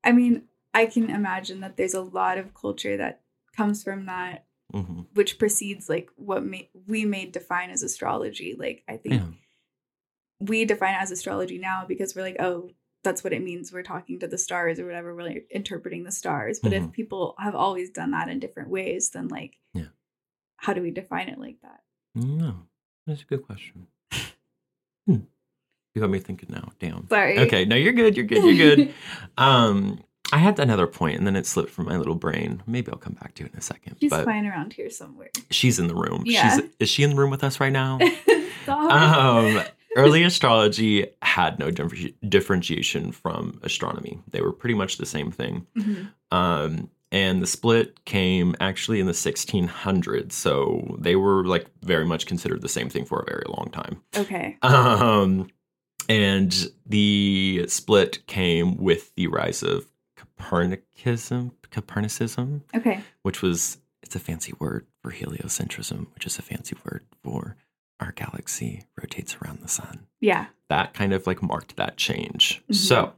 [0.03, 0.43] I mean,
[0.75, 3.23] I can imagine that there's a lot of culture that
[3.57, 8.57] comes from that, hmm which precedes like what may, we may define as astrology.
[8.59, 9.27] Like, I think Yeah.
[10.41, 12.71] we define it as astrology now because we're like, oh,
[13.05, 13.73] that's what it means.
[13.73, 15.15] We're talking to the stars or whatever.
[15.15, 16.59] We're like interpreting the stars.
[16.59, 16.93] But if Mhm.
[16.93, 19.89] people have always done that in different ways, then like, Yeah.
[20.57, 21.85] how do we define it like that?
[22.17, 22.67] No,
[23.07, 23.87] that's a good question.
[25.07, 25.19] Hmm.
[25.95, 26.73] You got me thinking now.
[26.81, 27.07] Damn.
[27.09, 27.39] Sorry.
[27.39, 28.17] Okay, no, you're good.
[28.17, 28.43] You're good.
[28.43, 28.95] You're good.
[29.39, 32.63] um, I had another point, and then it slipped from my little brain.
[32.67, 33.97] Maybe I'll come back to it in a second.
[34.01, 35.31] She's but flying around here somewhere.
[35.51, 36.23] she's in the room.
[36.27, 36.57] Yeah.
[36.57, 37.99] She's is she in the room with us right now?
[38.67, 39.61] Um,
[39.95, 44.19] early astrology had no differenti- differentiation from astronomy.
[44.31, 45.67] They were pretty much the same thing.
[45.77, 46.09] Mhm.
[46.31, 50.33] Um, and the split came actually in the 1600s.
[50.33, 54.01] So they were like very much considered the same thing for a very long time.
[54.17, 54.57] Okay.
[54.63, 55.49] Um,
[56.09, 59.87] and the split came with the rise of
[60.45, 63.01] Copernicism, Copernicism, Okay.
[63.23, 67.57] which was it's a fancy word for heliocentrism, which is a fancy word for
[68.01, 70.47] our galaxy rotates around the sun Yeah.
[70.69, 72.63] that kind of like marked that change.
[72.71, 72.75] Mhm.
[72.75, 73.15] So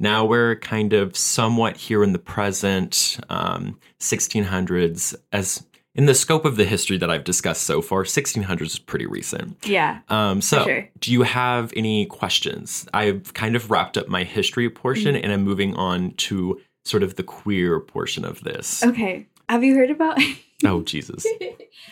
[0.00, 6.44] now we're kind of somewhat here in the present, um, 1600s, as in the scope
[6.44, 9.56] of the history that I've discussed so far, 1600s is pretty recent.
[9.66, 10.00] Yeah.
[10.08, 10.88] Um, so, sure.
[10.98, 12.86] do you have any questions?
[12.92, 17.16] I've kind of wrapped up my history portion and I'm moving on to sort of
[17.16, 18.82] the queer portion of this.
[18.82, 19.26] Okay.
[19.48, 20.18] Have you heard about
[20.64, 21.26] Oh, Jesus.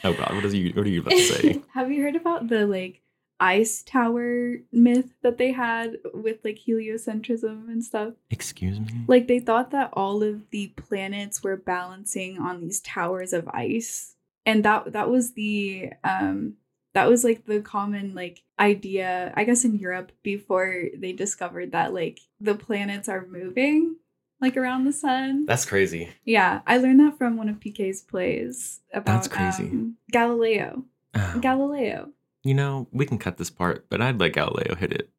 [0.04, 0.34] Oh, God.
[0.34, 1.62] What, is you, what are you about to say?
[1.74, 3.01] Have you heard about the like
[3.42, 8.14] ice tower myth that they had with like heliocentrism and stuff?
[8.30, 9.04] Excuse me?
[9.08, 14.14] Like they thought that all of the planets were balancing on these towers of ice.
[14.46, 16.54] And that that was the um
[16.94, 21.92] that was like the common like idea I guess in Europe before they discovered that
[21.92, 23.96] like the planets are moving
[24.40, 25.46] like around the sun.
[25.46, 26.10] That's crazy.
[26.24, 29.70] Yeah, I learned that from one of PK's plays about That's crazy.
[29.70, 30.84] um, Galileo.
[31.14, 32.10] Oh, Galileo.
[32.44, 35.10] You know, we can cut this part, but I'd let Galileo hit it.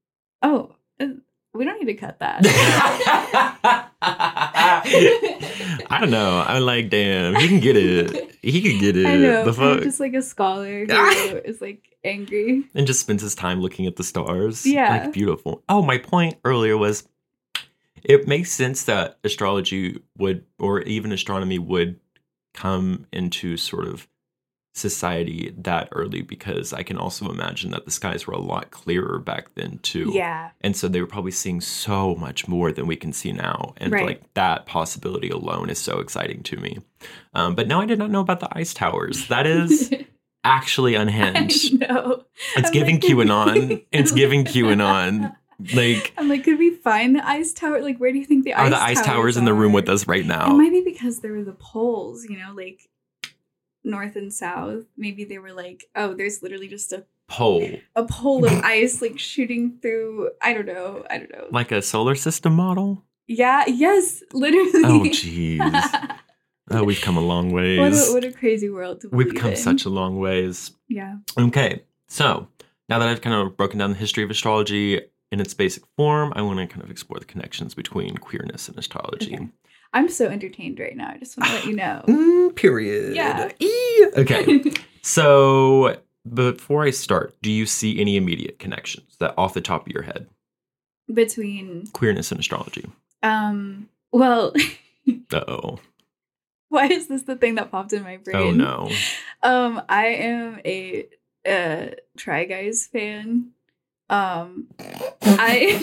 [0.42, 0.76] Oh,
[1.54, 2.42] we don't need to cut that.
[5.90, 6.44] I don't know.
[6.46, 8.30] I'm like, damn, he can get it.
[8.44, 9.06] He can get it.
[9.06, 9.50] I know.
[9.50, 12.66] The I'm just like a scholar who is like angry.
[12.76, 14.66] and just spends his time looking at the stars.
[14.66, 14.90] Yeah.
[14.90, 15.64] Like beautiful.
[15.70, 17.08] Oh, my point earlier was
[18.04, 22.02] it makes sense that astrology would or even astronomy would
[22.54, 24.10] come into sort of
[24.74, 29.20] society that early because I can also imagine that the skies were a lot clearer
[29.20, 30.12] back then too.
[30.14, 30.50] Yeah.
[30.62, 33.74] And so they were probably seeing so much more than we can see now.
[33.78, 34.06] And Right.
[34.06, 36.80] like that possibility alone is so exciting to me.
[37.36, 39.28] Um, but now I did not know about the ice towers.
[39.28, 39.94] That is
[40.44, 41.80] actually unhinged.
[41.80, 42.24] Know.
[42.56, 43.86] It's I'm giving like- QAnon.
[43.92, 45.36] It's giving QAnon.
[45.76, 47.80] Like, I'm like, could we find the ice tower?
[47.82, 49.88] Like, where do you think the ice are the ice towers in the room with
[49.88, 50.50] us right now?
[50.52, 52.90] It might be because there were the poles, you know, like
[53.84, 54.84] north and south.
[54.98, 57.69] Maybe they were like, oh, there's literally just a, Pole.
[57.96, 60.30] a pole of ice like shooting through.
[60.41, 61.06] I don't know.
[61.10, 61.48] I don't know.
[61.52, 63.04] Like a solar system model?
[63.28, 63.63] yeah.
[63.67, 64.22] Yes.
[64.34, 64.72] Literally.
[64.86, 66.17] Oh, jeez.
[66.72, 67.80] Oh, we've come a long ways.
[67.80, 69.56] what a what a crazy world to we've come in.
[69.58, 70.72] such a long ways.
[70.88, 71.15] yeah.
[71.38, 72.48] Okay, so
[72.89, 76.32] now that I've kind of broken down the history of astrology in its basic form,
[76.36, 79.36] I want to kind of explore the connections between queerness and astrology.
[79.36, 79.48] Okay.
[79.93, 81.12] I'm so entertained right now.
[81.13, 82.03] I just want to let you know.
[82.08, 83.15] Mm, period.
[83.15, 83.49] Yeah.
[84.17, 84.63] Okay,
[85.01, 85.97] so
[86.32, 90.03] before I start, do you see any immediate connections that off the top of your
[90.03, 90.27] head,
[91.13, 92.86] Between queerness and astrology?
[93.23, 94.53] um well
[95.34, 95.79] Uh oh.
[96.69, 98.36] why is this the thing that popped in my brain?
[98.36, 98.89] Oh no.
[99.43, 101.08] Um I am a
[101.45, 103.51] uh Try Guys fan.
[104.10, 104.67] Um
[105.21, 105.79] I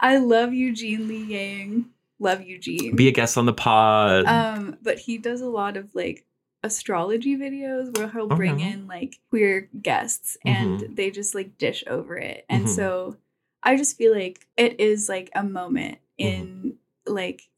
[0.00, 1.86] I love Eugene Lee Yang.
[2.22, 2.94] Love Eugene.
[2.96, 4.24] Be a guest on the pod.
[4.26, 6.24] um but he does a lot of like
[6.64, 8.68] astrology videos where he'll bring yeah.
[8.68, 12.76] in like queer guests and they just like dish over it and Mhm.
[12.76, 13.16] so
[13.64, 17.48] i just feel like it is like a moment in like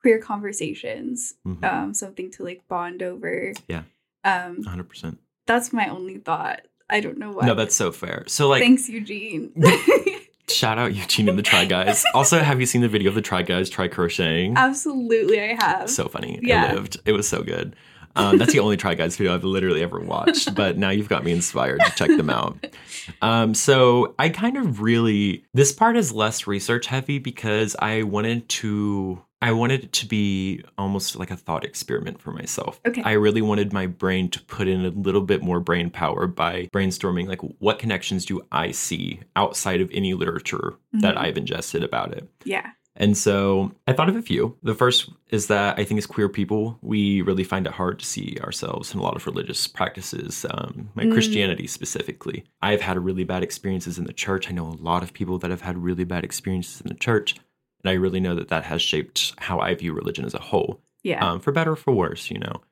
[0.00, 1.62] queer conversations Mhm.
[1.62, 3.82] um something to like bond over Yeah.
[4.24, 5.18] um 100%.
[5.46, 8.24] that's my only thought i don't know why No, that's so fair.
[8.28, 9.52] So, like, thanks eugene
[10.48, 12.04] shout out Eugene and the Try Guys.
[12.14, 14.56] also, have you seen the video of the Try Guys try crocheting?
[14.56, 16.38] absolutely i have so funny.
[16.42, 16.70] Yeah.
[16.70, 17.00] It lived.
[17.04, 17.76] It was so good.
[18.16, 21.24] Um, that's the only Try Guys video I've literally ever watched, but now you've got
[21.24, 22.64] me inspired to check them out.
[23.20, 28.48] Um, so I kind of really this part is less research heavy because I wanted
[28.50, 32.80] to I wanted it to be almost like a thought experiment for myself.
[32.86, 33.02] Okay.
[33.04, 36.68] I really wanted my brain to put in a little bit more brain power by
[36.72, 41.18] brainstorming like what connections do I see outside of any literature that Mhm.
[41.18, 42.28] I've ingested about it.
[42.44, 44.56] yeah And so I thought of a few.
[44.62, 48.06] The first is that I think as queer people, we really find it hard to
[48.06, 51.12] see ourselves in a lot of religious practices, um, like Mm.
[51.12, 52.44] Christianity specifically.
[52.62, 54.48] I've had really bad experiences in the church.
[54.48, 57.34] I know a lot of people that have had really bad experiences in the church.
[57.84, 60.80] And I really know that that has shaped how I view religion as a whole,
[61.02, 62.62] yeah um, for better or for worse, you know.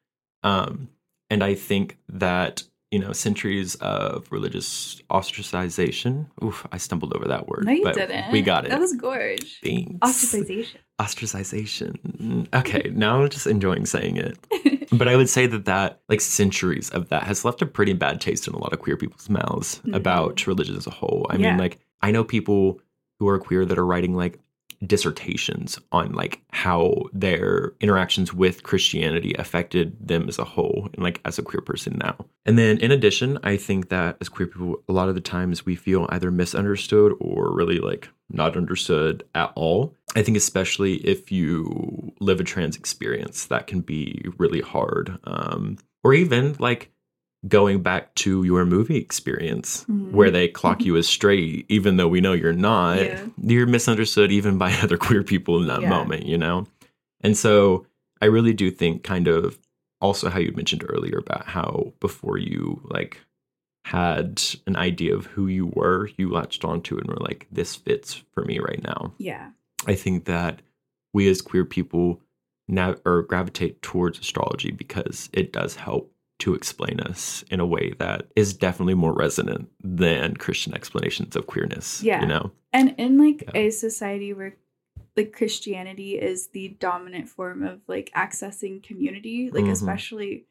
[0.42, 0.88] Um,
[1.28, 6.26] and I think that, you know, centuries of religious ostracization.
[6.42, 7.64] Oof, I stumbled over that word.
[7.66, 8.70] no you but didn't We got it.
[8.70, 9.98] that was gorge Thanks.
[10.00, 12.46] ostracization Ostracization.
[12.54, 14.38] Okay, now I'm just enjoying saying it.
[14.94, 18.20] But I would say that that, like centuries of that, has left a pretty bad
[18.20, 19.96] taste in a lot of queer people's mouths Mhm.
[19.96, 21.26] about religion as a whole.
[21.30, 21.48] I Yeah.
[21.52, 22.78] mean, like, I know people
[23.18, 24.38] who are queer that are writing like
[24.86, 31.20] dissertations on like how their interactions with Christianity affected them as a whole and like
[31.24, 32.16] as a queer person now.
[32.44, 35.64] And then in addition, I think that as queer people, a lot of the times
[35.64, 39.94] we feel either misunderstood or really like not understood at all.
[40.16, 45.18] I think especially if you live a trans experience, that can be really hard.
[45.24, 46.91] Um, or even like
[47.48, 50.12] going back to your movie experience Mhm.
[50.12, 52.98] where they clock you as straight, even though we know you're not.
[52.98, 53.26] Yeah.
[53.42, 55.88] You're misunderstood even by other queer people in that Yeah.
[55.88, 56.66] moment, you know?
[57.20, 57.86] And so
[58.20, 59.58] I really do think kind of
[60.00, 63.20] also how you mentioned earlier about how before you like
[63.84, 68.22] had an idea of who you were, you latched onto and were like, this fits
[68.32, 69.12] for me right now.
[69.18, 69.50] Yeah.
[69.86, 70.62] I think that
[71.12, 72.20] we as queer people
[72.68, 76.11] now or gravitate towards astrology because it does help
[76.42, 81.46] to explain us in a way that is definitely more resonant than Christian explanations of
[81.46, 82.02] queerness.
[82.02, 82.20] Yeah.
[82.20, 82.50] You know?
[82.72, 83.60] And in like Yeah.
[83.62, 84.56] a society where
[85.16, 89.70] like Christianity is the dominant form of like accessing community, like Mhm.
[89.72, 90.46] especially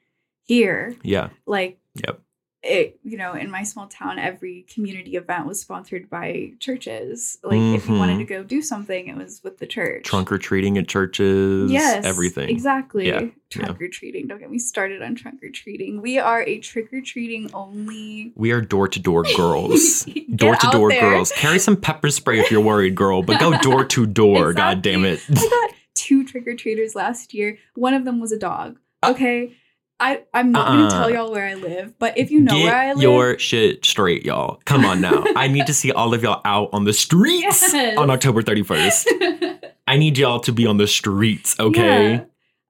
[0.45, 1.29] here, Yeah.
[1.45, 2.21] like Yep.
[2.63, 7.59] It you know in my small town every community event was sponsored by churches like
[7.59, 8.19] if you wanted Mhm.
[8.19, 11.71] to go do something it was with the church Trunk or treating at churches.
[11.71, 12.49] yes Everything.
[12.49, 16.43] exactly Yeah, trunk or treating don't get me started on trunk or treating we are
[16.43, 20.05] a trick or treating only We are door to door girls.
[20.35, 21.31] door to door girls.
[21.35, 24.53] Carry some pepper spray if you're worried, girl, but go door to door.
[24.53, 25.19] God damn it.
[25.29, 27.57] I got two trick or treaters last year.
[27.75, 28.77] One of them was a dog.
[29.03, 29.53] Okay.
[30.01, 30.89] I, I'm not going Uh-uh.
[30.89, 33.37] to tell y'all where I live, but if you know Get where I live, your
[33.39, 34.59] shit straight, y'all.
[34.65, 35.23] Come on now.
[35.35, 37.97] I need to see all of y'all out on the streets Yes.
[37.97, 39.59] on October 31st.
[39.87, 42.11] I need y'all to be on the streets, okay?
[42.13, 42.23] Yeah.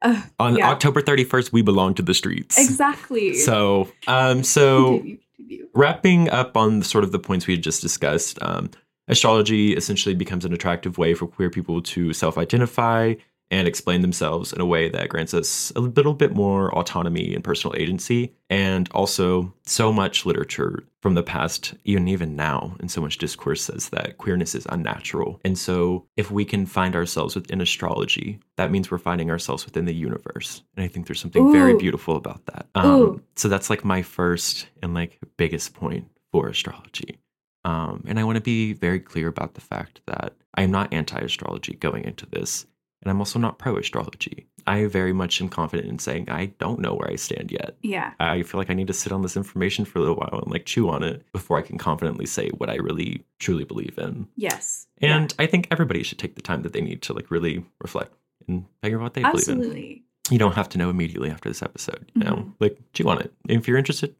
[0.03, 0.69] Ugh, On Yeah.
[0.71, 2.57] October 31st, we belong to the streets.
[2.57, 3.35] exactly.
[3.35, 5.67] So, um, so Continue, continue.
[5.73, 8.69] wrapping up on sort of the points we had just discussed, um,
[9.07, 13.13] astrology essentially becomes an attractive way for queer people to self identify
[13.51, 17.43] and explain themselves in a way that grants us a little bit more autonomy and
[17.43, 18.33] personal agency.
[18.49, 23.61] And also, so much literature from the past, even even now, and so much discourse
[23.61, 25.39] says that queerness is unnatural.
[25.45, 29.85] And so, if we can find ourselves within astrology, that means we're finding ourselves within
[29.85, 30.63] the universe.
[30.75, 32.67] And I think there's something very beautiful about that.
[32.75, 37.17] Um, so that's like my first and like biggest point for astrology.
[37.63, 40.93] Um, and I want to be very clear about the fact that I am not
[40.93, 42.65] anti astrology going into this.
[43.01, 44.47] And I'm also not pro astrology.
[44.67, 47.75] I very much am confident in saying I don't know where I stand yet.
[47.81, 48.13] Yeah.
[48.19, 50.51] I feel like I need to sit on this information for a little while and
[50.51, 54.27] like chew on it before I can confidently say what I really truly believe in.
[54.35, 54.85] Yes.
[55.01, 58.13] And I think everybody should take the time that they need to like really reflect
[58.47, 59.31] and figure out what they Yeah.
[59.31, 60.03] believe in Absolutely.
[60.29, 62.11] you don't have to know immediately after this episode.
[62.13, 62.53] You know, Mhm.
[62.59, 63.33] like chew on it.
[63.49, 64.13] If you're interested,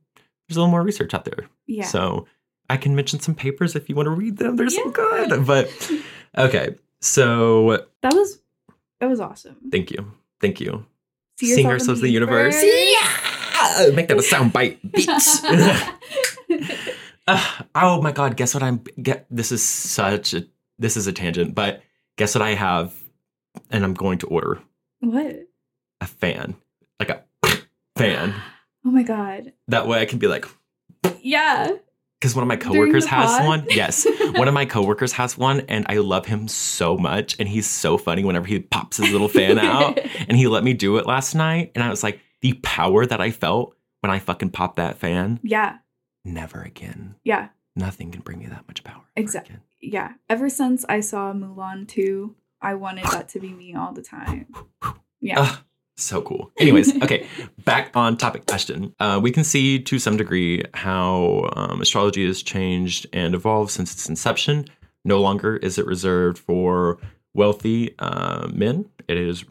[0.48, 1.48] there's a little more research out there.
[1.68, 1.86] Yeah.
[1.86, 2.26] So
[2.68, 4.56] I can mention some papers if you want to read them.
[4.56, 5.46] They're so good.
[5.46, 5.70] But
[6.36, 8.40] okay, so that was
[9.02, 9.58] that was awesome.
[9.72, 10.86] thank you, thank you.
[11.40, 12.56] See yourself ourselves in the universe.
[12.64, 15.08] Yeah, make that a sound bite, bitch.
[17.28, 20.46] Ah, oh my god, guess what I'm get this is such a
[20.80, 21.82] this is a tangent, but
[22.18, 22.94] guess what I have
[23.70, 24.62] and I'm going to order
[25.00, 25.48] what?
[26.00, 26.56] a fan.
[27.00, 27.24] Like a
[27.98, 28.34] fan.
[28.84, 29.54] Oh my god.
[29.68, 30.48] That way I can be like
[31.22, 31.70] Yeah.
[32.22, 33.46] Because one of my coworkers has pod?
[33.48, 33.66] one.
[33.70, 34.06] Yes,
[34.36, 37.36] one of my coworkers has one, and I love him so much.
[37.40, 40.00] And he's so funny whenever he pops his little fan out.
[40.28, 43.20] And he let me do it last night, and I was like, the power that
[43.20, 45.40] I felt when I fucking popped that fan.
[45.42, 45.78] Yeah.
[46.24, 47.16] Never again.
[47.24, 47.50] Yeah.
[47.76, 49.02] Nothing can bring me that much power.
[49.16, 49.58] Exactly.
[49.82, 50.14] Yeah.
[50.30, 54.54] Ever since I saw Mulan 2, I wanted that to be me all the time.
[55.20, 55.40] Yeah.
[55.42, 55.58] Ugh,
[55.98, 56.52] so cool.
[56.58, 57.28] Anyways, okay,
[57.66, 58.96] back on topic, Ashton.
[59.00, 63.94] Uh, we can see to some degree how um, astrology has changed and evolved since
[63.94, 64.66] its inception.
[65.06, 66.98] No longer is it reserved for
[67.34, 68.90] wealthy uh, men.
[69.08, 69.46] It is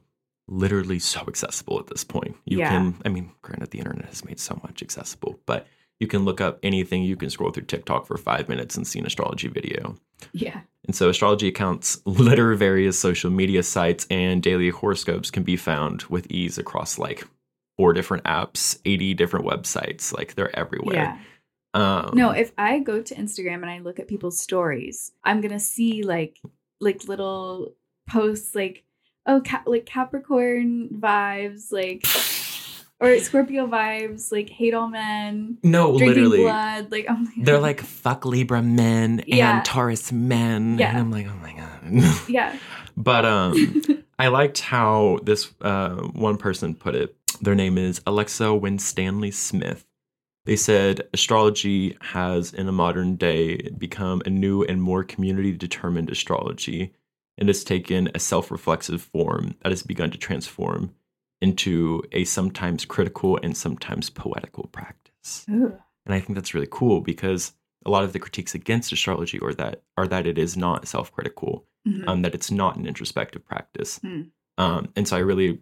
[0.48, 2.36] literally so accessible at this point.
[2.44, 2.70] You Yeah.
[2.70, 5.66] can, I mean, granted, the internet has made so much accessible, but
[6.00, 7.02] you can look up anything.
[7.04, 9.96] You can scroll through TikTok for five minutes and see an astrology video.
[10.32, 10.60] yeah.
[10.90, 16.02] And so astrology accounts litter various social media sites and daily horoscopes can be found
[16.08, 17.24] with ease across like
[17.76, 20.12] four different apps, 80 different websites.
[20.12, 20.96] Like they're everywhere.
[20.96, 21.18] Yeah.
[21.74, 25.60] Um, No, if I go to Instagram and I look at people's stories, I'm gonna
[25.60, 26.40] see like
[26.80, 27.76] like little
[28.08, 28.82] posts like
[29.26, 32.04] oh ca- like Capricorn vibes like
[33.00, 36.42] or Scorpio vibes like hate all men no, literally.
[36.42, 39.56] blood like oh They're like fuck Libra men Yeah.
[39.56, 40.78] and Taurus men.
[40.78, 40.90] Yeah.
[40.90, 42.28] And I'm like, oh my God.
[42.28, 42.56] yeah
[42.96, 43.54] but um
[44.18, 47.16] I liked how this uh, one person put it.
[47.40, 49.86] Their name is Alexa Winstanley Smith.
[50.44, 56.10] They said astrology has, in a modern day, become a new and more community determined
[56.10, 56.92] astrology
[57.38, 60.94] and has taken a self reflexive form that has begun to transform
[61.40, 65.46] into a sometimes critical and sometimes poetical practice.
[65.50, 65.76] Ooh.
[66.06, 67.52] And I think that's really cool because
[67.86, 71.12] a lot of the critiques against astrology are that are that it is not self
[71.12, 72.06] critical Mhm.
[72.08, 73.98] um, that it's not an introspective practice.
[73.98, 74.22] Hmm.
[74.58, 75.60] Um, and so I really,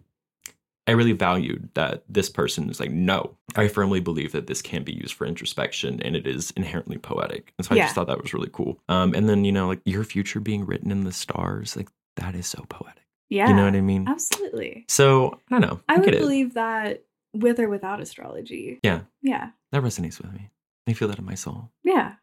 [0.85, 4.83] I really valued that this person is like, no, I firmly believe that this can
[4.83, 7.53] be used for introspection and it is inherently poetic.
[7.57, 7.83] And so I Yeah.
[7.85, 8.81] just thought that was really cool.
[8.89, 12.35] Um, and then, you know, like your future being written in the stars, like that
[12.35, 13.03] is so poetic.
[13.29, 14.07] Yeah You know what I mean?
[14.07, 15.79] absolutely So I don't know.
[15.87, 17.03] I get would believe that
[17.33, 18.79] with or without astrology.
[18.83, 19.01] Yeah.
[19.21, 19.49] Yeah.
[19.71, 20.49] That resonates with me.
[20.87, 21.69] I feel that in my soul.
[21.83, 22.13] Yeah.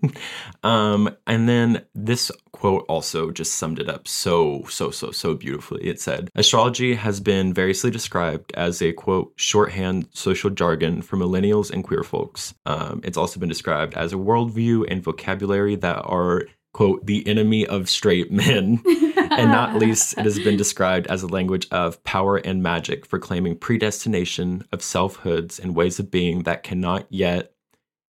[0.62, 5.84] um, and then this quote also just summed it up so, so, so, so beautifully.
[5.84, 11.70] It said, Astrology has been variously described as a quote, shorthand social jargon for millennials
[11.70, 12.52] and queer folks.
[12.66, 16.42] Um, it's also been described as a worldview and vocabulary that are,
[16.72, 18.82] quote, the enemy of straight men.
[19.16, 23.18] and not least, it has been described as a language of power and magic for
[23.18, 27.52] claiming predestination of selfhoods and ways of being that cannot yet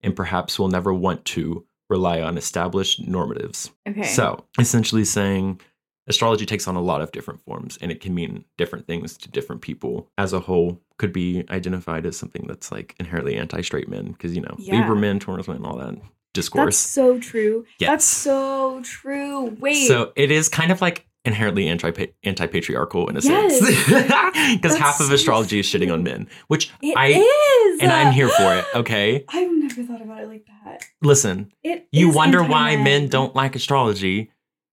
[0.02, 3.70] and perhaps will never want to rely on established normatives.
[3.88, 4.02] Okay.
[4.04, 5.60] So, essentially saying
[6.08, 9.30] astrology takes on a lot of different forms and it can mean different things to
[9.30, 10.08] different people.
[10.18, 14.42] As a whole, could be identified as something that's like inherently anti-straight men because you
[14.42, 14.80] know, Yeah.
[14.80, 15.94] Libra men, Taurus men, all that
[16.34, 16.76] That's discourse.
[16.78, 17.66] so true.
[17.78, 17.88] Yes.
[17.90, 19.50] That's so true.
[19.60, 19.86] Wait.
[19.86, 21.92] So it is kind of like inherently anti
[22.24, 23.58] anti patriarchal in a Yes.
[23.86, 27.92] sense, because half of so astrology is shitting on men, which It I is, and
[27.92, 28.64] I'm here for it.
[28.74, 30.84] Okay, I've never thought about it like that.
[31.02, 33.02] listen, It you wonder why anti-men.
[33.02, 34.30] men don't like astrology.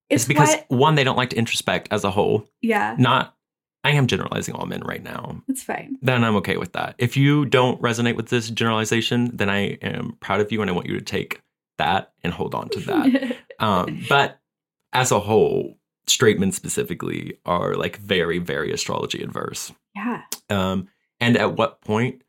[0.09, 2.47] It's, It's because why- one, they don't like to introspect as a whole.
[2.63, 3.35] yeah, Not,
[3.83, 5.43] I am generalizing all men right now.
[5.47, 5.97] it's fine.
[6.01, 6.95] Then I'm okay with that.
[6.97, 10.73] If you don't resonate with this generalization, then I am proud of you and I
[10.73, 11.41] want you to take
[11.79, 13.37] that and hold on to that.
[13.59, 14.39] um, but
[14.93, 15.77] as a whole,
[16.07, 19.73] straight men specifically are like very, very astrology adverse.
[19.95, 20.21] yeah.
[20.49, 20.87] Um,
[21.19, 22.21] and at what point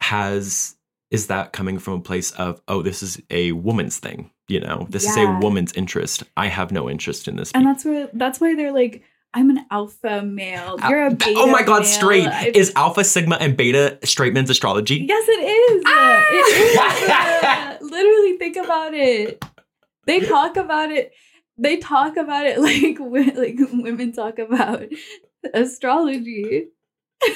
[0.00, 0.76] has
[1.10, 4.30] is that coming from a place of oh, this is a woman's thing?
[4.48, 6.24] You know, this is a woman's interest.
[6.36, 7.52] I have no interest in this.
[7.52, 9.02] And that's where that's why they're like,
[9.34, 10.76] I'm an alpha male.
[10.88, 11.34] You're a beta.
[11.36, 11.90] oh my god, male.
[11.90, 15.06] straight I- is alpha, sigma, and beta straight men's astrology?
[15.08, 15.82] Yes, it is.
[15.86, 16.24] Ah!
[16.30, 17.90] It is.
[17.90, 19.42] Literally, think about it.
[20.06, 21.12] They talk about it.
[21.58, 22.98] They talk about it like
[23.36, 24.84] like women talk about
[25.54, 26.68] astrology.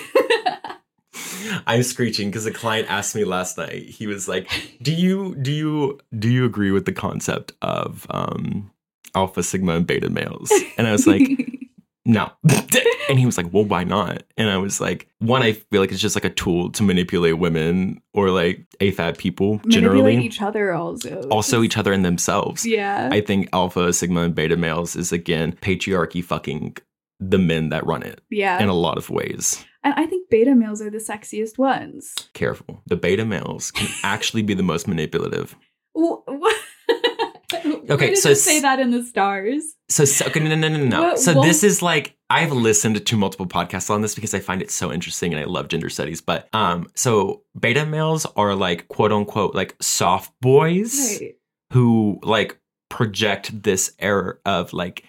[1.67, 3.85] I'm screeching because a client asked me last night.
[3.89, 4.51] He was like,
[4.83, 8.71] "Do you do you do you agree with the concept of um,
[9.15, 11.21] alpha, sigma, and beta males?" And I was like,
[12.07, 12.31] "No."
[13.09, 15.93] and he was like, "Well, why not?" And I was like, "One, I feel like
[15.93, 20.01] it's just like a tool to manipulate women or like AFAB people generally.
[20.03, 21.23] Manipulate each other also.
[21.29, 23.09] also each other and themselves." Yeah.
[23.13, 26.77] I think alpha, sigma, and beta males is again patriarchy fucking
[27.19, 28.63] the men that run it yeah.
[28.63, 29.65] in a lot of ways.
[29.83, 32.15] and I think beta males are the sexiest ones.
[32.35, 32.83] Careful.
[32.87, 35.57] The beta males can actually be the most manipulative.
[35.95, 36.57] Wh- What?
[37.91, 39.63] Okay, so say that in the stars.
[39.89, 41.03] So, so okay, no, no, no, no, no.
[41.03, 44.41] What- so what- this is like I've listened to multiple podcasts on this because I
[44.41, 46.21] find it so interesting and I love gender studies.
[46.21, 51.35] But um, so beta males are like quote unquote like soft boys Right.
[51.73, 52.59] who like
[52.91, 55.05] project this air of like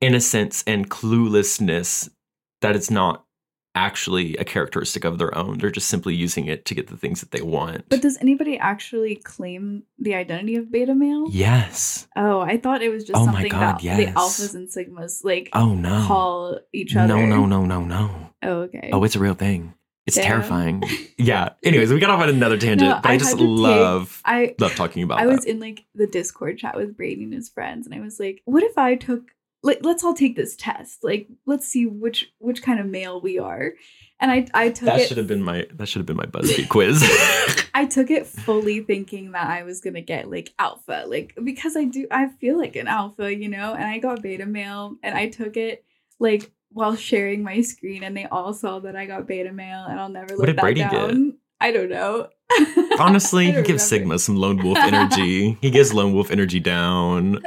[0.00, 2.08] innocence and cluelessness
[2.62, 3.24] that it's not
[3.74, 5.58] actually a characteristic of their own.
[5.58, 7.88] They're just simply using it to get the things that they want.
[7.88, 11.26] But does anybody actually claim the identity of beta male?
[11.30, 12.06] yes.
[12.16, 15.24] Oh, I thought it was just Oh my something God, that the alphas and sigmas
[15.24, 16.04] like Oh no.
[16.06, 17.08] call each other.
[17.16, 18.30] No, no, no, no, no.
[18.42, 18.90] Oh, okay.
[18.92, 19.74] Oh, it's a real thing.
[20.04, 20.24] It's Damn.
[20.24, 20.82] terrifying.
[21.16, 21.50] yeah.
[21.62, 24.20] Anyways, we got off on another tangent, No, but I, I just to take- love
[24.24, 25.32] I love talking about I that.
[25.32, 28.42] was in like the Discord chat with Brady and his friends, and I was like,
[28.44, 29.22] "What if I took
[29.62, 31.04] like let's all take this test.
[31.04, 33.72] Like let's see which which kind of male we are."
[34.20, 35.08] And I I took that it.
[35.08, 37.02] should have been my that should have been my BuzzFeed quiz.
[37.74, 41.84] I took it fully thinking that I was gonna get like alpha, like because I
[41.84, 45.28] do I feel like an alpha, you know, and I got beta male and I
[45.28, 45.84] took it
[46.18, 50.00] like while sharing my screen and they all saw that I got beta male and
[50.00, 51.34] I'll never What let did that Brady get?
[51.60, 52.28] I don't know.
[52.98, 53.78] Honestly, he gives remember.
[53.78, 55.56] Sigma some lone wolf energy.
[55.60, 57.38] he gives lone wolf energy down.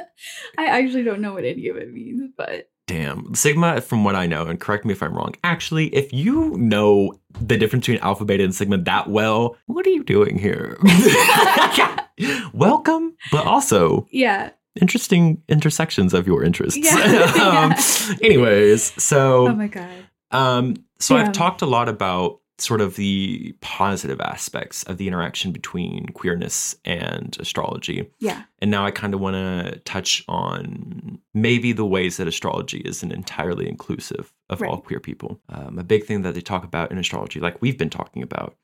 [0.58, 3.34] I actually don't know what any of it means, but Damn.
[3.34, 7.20] Sigma, from what I know, and correct me if I'm wrong, actually, if you know
[7.42, 10.78] the difference between alpha, beta, and sigma that well, what are you doing here?
[12.54, 14.52] Welcome, but also yeah.
[14.80, 16.78] interesting intersections of your interests.
[16.80, 17.34] Yeah.
[17.42, 19.90] um, anyways, so Oh my god.
[20.32, 21.24] um, so Yeah.
[21.24, 26.76] I've talked a lot about sort of the positive aspects of the interaction between queerness
[26.86, 28.10] and astrology.
[28.20, 28.44] Yeah.
[28.60, 33.12] And now I kind of want to touch on maybe the ways that astrology isn't
[33.12, 35.40] entirely inclusive of all queer people.
[35.50, 38.56] Um, a big thing that they talk about in astrology, like we've been talking about,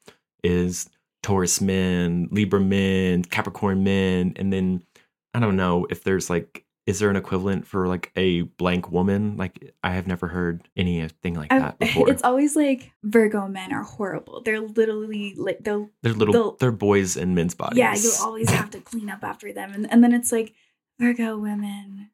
[0.44, 0.90] is
[1.22, 4.84] Taurus men, Libra men, Capricorn men, and then
[5.34, 9.38] I don't know if there's like, is there an equivalent for like a blank woman?
[9.38, 12.10] Like I have never heard anything like I've- that before.
[12.10, 14.42] It's always like Virgo men are horrible.
[14.44, 17.78] They're literally like they'll they're little, they'll- they're boys in men's bodies.
[17.78, 20.54] yeah, you'll always have to clean up after them, and and then it's like
[21.00, 22.10] Virgo women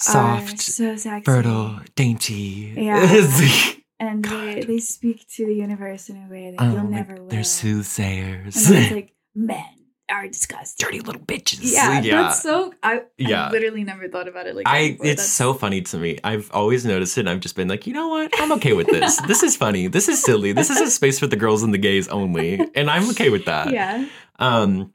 [0.00, 2.74] soft, so sexy, fertile, dainty.
[2.76, 3.00] Yeah.
[4.00, 4.66] and they, God.
[4.66, 7.28] they speak to the universe in a way that Oh, you'll like, never will.
[7.28, 8.54] they're soothsayers.
[8.68, 9.64] then it's like men
[10.08, 10.84] are disgusting.
[10.84, 11.72] Dirty little bitches.
[11.74, 12.72] Yeah, that's so.
[12.82, 13.46] I, Yeah.
[13.46, 14.66] I literally never thought about it like.
[14.68, 15.06] I before.
[15.06, 16.18] it's That's- so funny to me.
[16.22, 18.30] I've always noticed it and I've just been like, you know what?
[18.40, 19.20] I'm okay with this.
[19.22, 19.88] this is funny.
[19.88, 20.52] This is silly.
[20.52, 22.60] This is a space for the girls and the gays only.
[22.74, 23.72] And I'm okay with that.
[23.72, 24.06] Yeah.
[24.38, 24.92] Um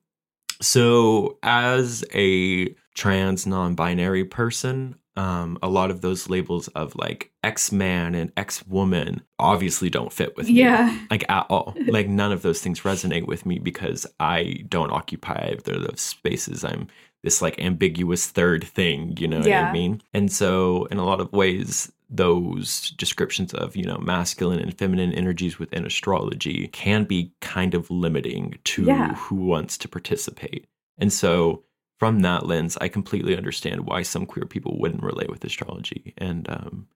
[0.62, 8.10] so as a trans non-binary person, um a lot of those labels of like X-man
[8.16, 10.54] and X-woman obviously don't fit with me.
[10.54, 10.86] Yeah.
[11.14, 11.76] Like at all.
[11.98, 14.40] Like none of those things resonate with me because I
[14.76, 16.64] don't occupy either of those spaces.
[16.64, 16.88] I'm
[17.24, 20.02] this like ambiguous third thing, you know what I mean?
[20.14, 25.14] And so in a lot of ways those descriptions of, you know, masculine and feminine
[25.14, 29.14] energies within astrology can be kind of limiting to Yeah.
[29.16, 30.66] who wants to participate.
[30.98, 31.64] And so
[32.02, 36.16] from that lens, I completely understand why some queer people wouldn't relate with astrology.
[36.18, 36.88] And um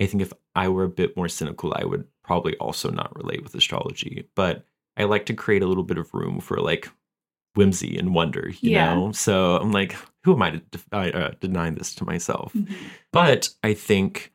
[0.00, 3.42] I think if I were a bit more cynical, I would probably also not relate
[3.42, 4.28] with astrology.
[4.34, 4.64] But
[4.96, 6.88] I like to create a little bit of room for like
[7.54, 8.94] whimsy and wonder, you Yeah.
[8.94, 9.12] know?
[9.12, 12.54] So I'm like, who am I to def- uh, deny this to myself?
[12.54, 12.68] Mhm.
[13.12, 14.32] But I think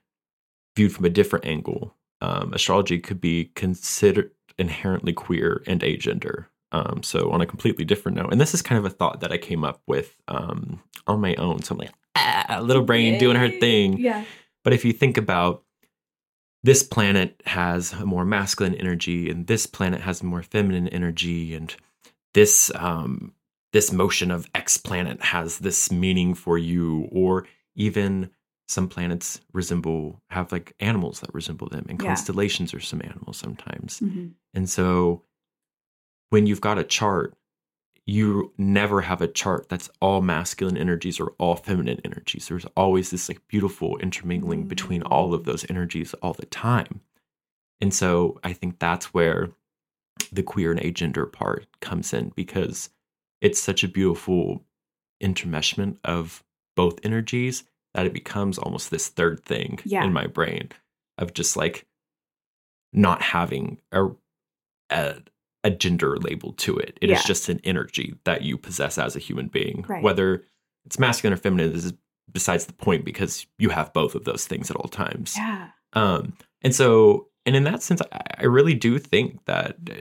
[0.76, 4.30] viewed from a different angle, um, astrology could be considered
[4.60, 6.46] inherently queer and agender.
[6.76, 9.32] Um, so on a completely different note, and this is kind of a thought that
[9.32, 11.62] I came up with um, on my own.
[11.64, 13.98] So I'm like, ah, little brain doing her thing.
[13.98, 14.26] Yeah.
[14.64, 15.64] But if you think about
[16.64, 21.74] this planet has a more masculine energy, and this planet has more feminine energy, and
[22.34, 23.34] this um,
[23.72, 27.46] this motion of X planet has this meaning for you, or
[27.76, 28.32] even
[28.68, 32.08] some planets resemble have like animals that resemble them, and Yeah.
[32.08, 34.00] constellations are some animals sometimes.
[34.00, 34.32] Mhm.
[34.54, 35.22] And so
[36.36, 37.34] when you've got a chart,
[38.06, 42.50] you never have a chart that's all masculine energies or all feminine energies.
[42.50, 44.68] There's always this like beautiful intermingling mm-hmm.
[44.68, 47.00] between all of those energies all the time.
[47.80, 49.52] And so I think that's where
[50.30, 52.90] the queer and agender part comes in because
[53.40, 54.62] it's such a beautiful
[55.24, 56.44] intermeshment of
[56.76, 57.64] both energies
[57.94, 60.04] that it becomes almost this third thing Yeah.
[60.04, 60.74] in my brain
[61.18, 61.86] of just like
[62.92, 64.10] not having a,
[64.90, 65.22] a
[65.66, 66.98] a gender label to it.
[67.02, 67.28] It is Yeah.
[67.28, 69.84] just an energy that you possess as a human being.
[69.90, 70.02] Right.
[70.04, 70.46] Whether
[70.86, 71.94] it's masculine or feminine is
[72.32, 75.34] besides the point because you have both of those things at all times.
[75.38, 75.70] Yeah.
[75.94, 79.94] Um, and so, and in that sense, I, I really do think that uh,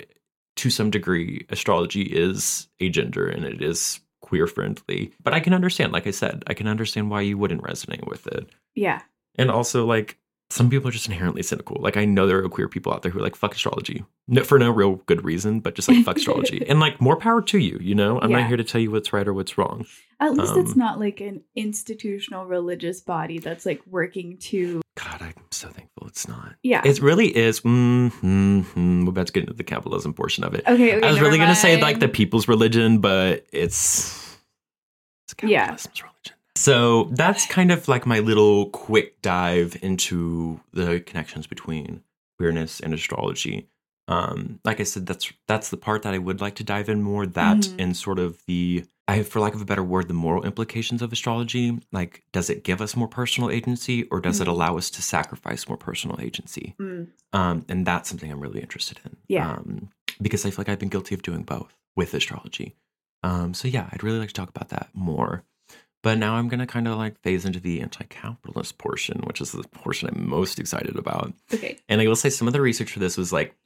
[0.57, 5.13] to some degree, astrology is a gender and it is queer friendly.
[5.23, 8.27] But I can understand, like I said, I can understand why you wouldn't resonate with
[8.27, 8.49] it.
[8.75, 9.03] Yeah.
[9.37, 10.19] And also, like,
[10.51, 11.79] some people are just inherently cynical.
[11.81, 14.05] Like, I know there are queer people out there who are like, fuck astrology.
[14.29, 16.65] No, for no real good reason, but just like, fuck astrology.
[16.69, 18.21] And like, more power to you, you know?
[18.21, 18.41] I'm Yeah.
[18.41, 19.85] not here to tell you what's right or what's wrong.
[20.21, 24.81] At least it's Um, not like an institutional religious body that's like working to.
[24.97, 26.55] God, I'm so thankful it's not.
[26.63, 26.83] Yeah.
[26.85, 27.61] It really is.
[27.63, 30.63] Mm, mm, mm, we're about to get into the capitalism portion of it.
[30.69, 30.97] okay.
[30.97, 34.37] okay I was really going to say like the people's religion, but it's,
[35.27, 35.61] it's Yeah.
[35.67, 36.37] capitalism's religion.
[36.57, 42.03] So that's kind of like my little quick dive into the connections between
[42.39, 43.69] queerness and astrology.
[44.07, 47.03] Um, like I said, that's that's the part that I would like to dive in
[47.03, 47.27] more.
[47.27, 47.75] That Mhm.
[47.79, 51.11] and sort of the, I for lack of a better word, the moral implications of
[51.13, 51.81] astrology.
[51.91, 54.51] Like, does it give us more personal agency, or does it Mhm.
[54.51, 56.75] allow us to sacrifice more personal agency?
[56.79, 59.17] Mm, Um, and that's something I'm really interested in.
[59.27, 59.51] Yeah.
[59.51, 59.89] Um,
[60.23, 62.77] because I feel like I've been guilty of doing both with astrology.
[63.25, 65.43] Um, so yeah, I'd really like to talk about that more.
[66.05, 69.65] But now I'm gonna kind of like phase into the anti-capitalist portion, which is the
[69.65, 71.33] portion I'm most excited about.
[71.53, 71.79] okay.
[71.89, 73.57] And I will say some of the research for this was like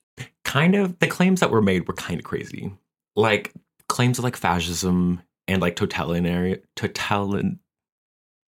[0.45, 2.73] kind of the claims that were made were kind of crazy.
[3.17, 3.53] Like
[3.89, 7.59] claims of like fascism and like totalitarian totalitarian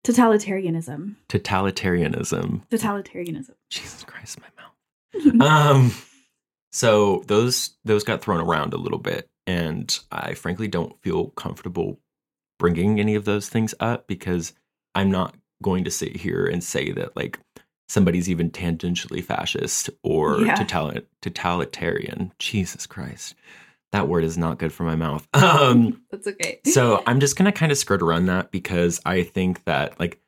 [0.05, 1.15] Totalitarianism.
[1.29, 2.61] totalitarianism.
[2.69, 3.55] Totalitarianism.
[3.69, 5.41] Jesus Christ, my mouth.
[5.41, 5.91] um
[6.71, 11.99] so those those got thrown around a little bit and i frankly don't feel comfortable
[12.63, 14.53] bringing any of those things up because
[14.95, 17.37] i'm not going to sit here and say that like
[17.89, 20.55] somebody's even tangentially fascist or Yeah.
[20.55, 23.35] totali- totalitarian jesus christ
[23.91, 26.59] that word is not good for my mouth um That's okay.
[26.65, 30.19] so I'm just gonna kind of skirt around that because I think that like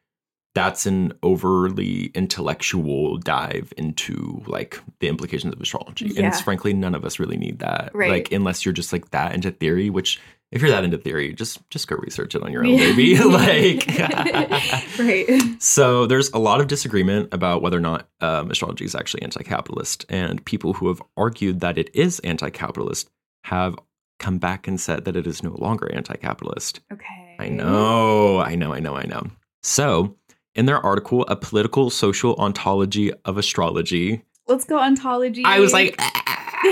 [0.53, 6.15] that's an overly intellectual dive into like the implications of astrology.
[6.15, 7.91] And it's frankly none of us really need that.
[7.93, 8.09] Right.
[8.09, 10.17] Like unless you're just like that into theory, which
[10.51, 12.91] if you're that into theory, just just go research it on your own, Yeah.
[12.91, 13.17] baby.
[13.23, 13.85] like
[14.99, 15.41] right.
[15.61, 20.05] so there's a lot of disagreement about whether or not um, astrology is actually anti-capitalist,
[20.09, 23.09] and people who have argued that it is anti-capitalist
[23.45, 23.75] have
[24.19, 26.79] come back and said that it is no longer anti-capitalist.
[26.91, 27.35] Okay.
[27.39, 29.27] I know, I know, I know, I know.
[29.61, 30.15] So
[30.53, 35.43] in their article, "A Political Social Ontology of Astrology," Let's go ontology.
[35.43, 35.99] I was like,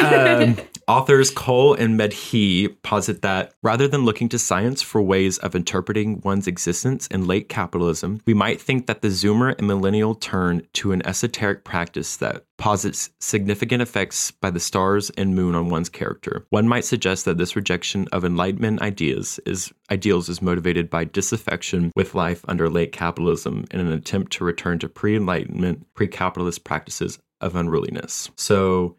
[0.02, 0.58] um,
[0.88, 6.22] authors Cole and Medhi posit that rather than looking to science for ways of interpreting
[6.24, 10.92] one's existence in late capitalism, we might think that the Zoomer and millennial turn to
[10.92, 16.46] an esoteric practice that posits significant effects by the stars and moon on one's character.
[16.50, 21.92] One might suggest that this rejection of Enlightenment ideas is ideals is motivated by disaffection
[21.96, 27.56] with life under late capitalism in an attempt to return to pre-Enlightenment, pre-capitalist practices of
[27.56, 28.32] unruliness.
[28.38, 28.96] So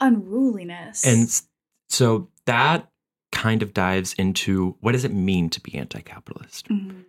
[0.00, 1.04] unruliness.
[1.06, 1.28] and
[1.88, 2.88] so that
[3.32, 6.68] kind of dives into what does it mean to be anti-capitalist?
[6.68, 7.04] Mhm.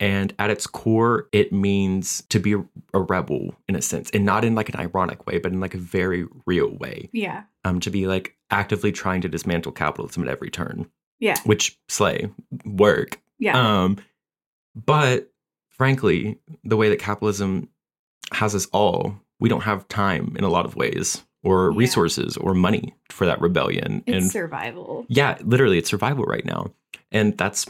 [0.00, 4.24] And at its core, it means to be a, a rebel in a sense, and
[4.24, 7.08] not in like an ironic way, but in like a very real way.
[7.12, 10.90] yeah, Um, to be like actively trying to dismantle capitalism at every turn,
[11.20, 12.28] yeah, which slay
[12.64, 13.20] work.
[13.38, 13.98] yeah, Um,
[14.74, 15.30] but
[15.70, 17.68] frankly, the way that capitalism
[18.32, 21.78] has us all, we don't have time in a lot of ways, or Yeah.
[21.78, 24.02] resources, or money for that rebellion.
[24.06, 25.06] it's and survival.
[25.08, 26.72] yeah, literally, it's survival right now,
[27.10, 27.66] and that's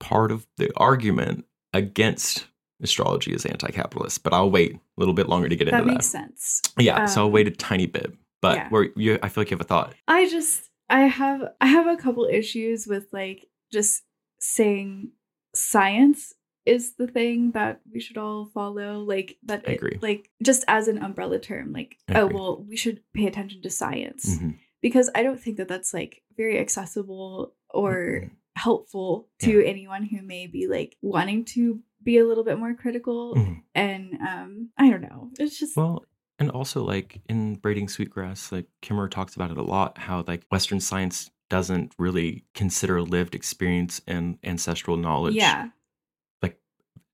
[0.00, 2.46] part of the argument against
[2.82, 4.22] astrology as anti-capitalist.
[4.22, 6.18] But I'll wait a little bit longer to get That into makes that.
[6.28, 6.62] sense.
[6.78, 8.12] Yeah, so I'll Um, wait a tiny bit.
[8.42, 8.68] But yeah.
[8.68, 9.94] where you, I feel like you have a thought.
[10.06, 14.02] I just I have I have a couple issues with like just
[14.38, 15.10] saying
[15.54, 16.34] science
[16.66, 19.98] is the thing that we should all follow like that I it- agree.
[20.02, 22.34] like just as an umbrella term like I oh agree.
[22.36, 24.58] well we should pay attention to science Mhm.
[24.82, 27.94] because I don't think that that's like very accessible or
[28.24, 28.30] Mhm.
[28.56, 33.34] helpful to anyone who may be like wanting to be a little bit more critical
[33.34, 33.62] Mhm.
[33.74, 36.04] and um I don't know it's just Well,
[36.38, 39.96] and also like in braiding sweetgrass, like Kimmer talks about it a lot.
[39.96, 45.70] How like Western science doesn't really consider lived experience and ancestral knowledge yeah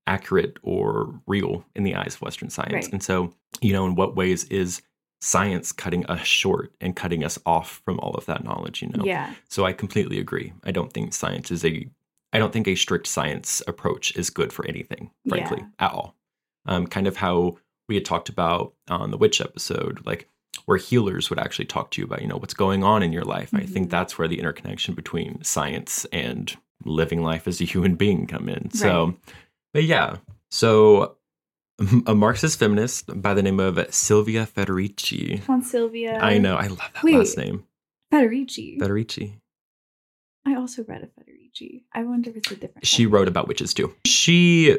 [0.07, 2.73] accurate or real in the eyes of Western science.
[2.85, 2.91] Right.
[2.93, 4.81] And so, you know, in what ways is
[5.21, 8.81] science cutting us short and cutting us off from all of that knowledge?
[8.81, 10.53] You know, yeah So I completely agree.
[10.65, 11.87] I don't think science is a
[12.33, 15.85] I don't think a strict science approach is good for anything, frankly, Yeah.
[15.85, 16.15] at all.
[16.65, 20.27] Um, kind of how we had talked about on the witch episode, like
[20.65, 23.23] where healers would actually talk to you about, you know, what's going on in your
[23.23, 23.53] life.
[23.53, 23.91] I think Mhm.
[23.91, 28.71] that's where the interconnection between science and living life as a human being come in.
[28.71, 29.15] So,
[29.73, 30.17] but yeah.
[30.51, 31.17] So
[32.07, 35.47] a Marxist feminist by the name of Silvia Federici.
[35.49, 37.15] On Silvia I know, I love that Wait.
[37.15, 37.63] last name.
[38.13, 39.39] Federici Federici.
[40.45, 41.83] I also read a Federici.
[41.93, 42.85] I wonder if it's a different.
[42.85, 43.93] she wrote about witches too.
[44.05, 44.77] She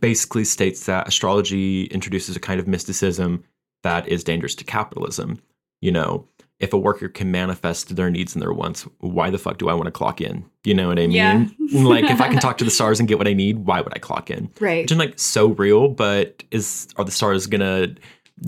[0.00, 3.44] basically states that astrology introduces a kind of mysticism
[3.82, 5.40] that is dangerous to capitalism.
[5.80, 6.26] You know,
[6.60, 9.74] if a worker can manifest their needs and their wants, why the fuck do I
[9.74, 10.44] want to clock in?
[10.64, 11.12] You know what I mean?
[11.12, 11.46] Yeah.
[11.72, 13.92] like if I can talk to the stars and get what I need, why would
[13.94, 14.50] I clock in?
[14.60, 14.82] right.
[14.82, 17.94] Which is like so real, but is are the stars gonna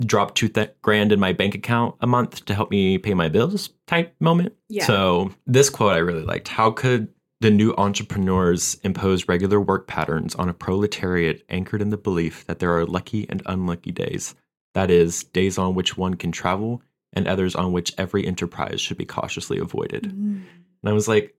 [0.05, 3.29] drop two th- grand in my bank account a month to help me pay my
[3.29, 4.53] bills type moment?
[4.67, 4.85] Yeah.
[4.85, 6.49] So this quote I really liked.
[6.49, 7.07] How could
[7.39, 12.59] the new entrepreneurs impose regular work patterns on a proletariat anchored in the belief that
[12.59, 14.35] there are lucky and unlucky days?
[14.73, 16.81] That is, days on which one can travel
[17.13, 20.03] and others on which every enterprise should be cautiously avoided.
[20.03, 20.43] Mm.
[20.83, 21.35] And I was like,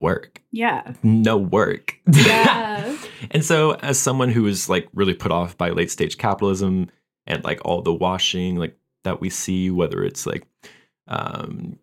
[0.00, 0.42] work.
[0.52, 0.92] Yeah.
[1.02, 1.98] No work.
[2.06, 2.96] Yeah.
[3.30, 6.90] and so as someone who is like really put off by late stage capitalism
[7.26, 10.46] and like all the washing like that we see, whether it's like
[11.08, 11.78] um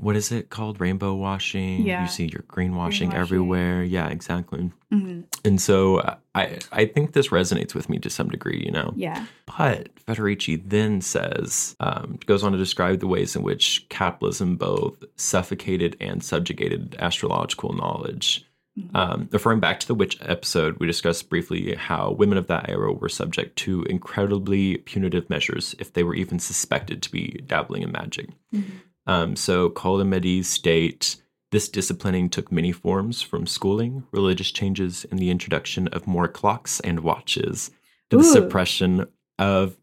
[0.00, 0.80] what is it called?
[0.80, 1.86] Rainbow washing.
[1.86, 2.02] Yeah.
[2.02, 3.14] You see your greenwashing Greenwashing.
[3.14, 3.84] everywhere.
[3.84, 4.70] Yeah, exactly.
[4.92, 5.24] Mhm.
[5.44, 6.00] And so
[6.34, 8.92] I I think this resonates with me to some degree, you know.
[8.96, 9.26] Yeah.
[9.58, 15.02] But Federici then says, um, goes on to describe the ways in which capitalism both
[15.16, 18.44] suffocated and subjugated astrological knowledge.
[18.78, 18.96] Mhm.
[18.96, 22.92] Um, referring back to the witch episode, we discussed briefly how women of that era
[22.92, 27.90] were subject to incredibly punitive measures if they were even suspected to be dabbling in
[27.92, 28.28] magic.
[28.54, 28.64] Mhm.
[29.10, 31.16] Um, so Cole and Medis state
[31.50, 36.78] this disciplining took many forms from schooling, religious changes, and the introduction of more clocks
[36.78, 37.72] and watches
[38.10, 39.06] to the suppression
[39.36, 39.76] of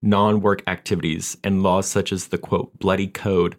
[0.00, 3.56] non-work activities and laws such as the quote bloody code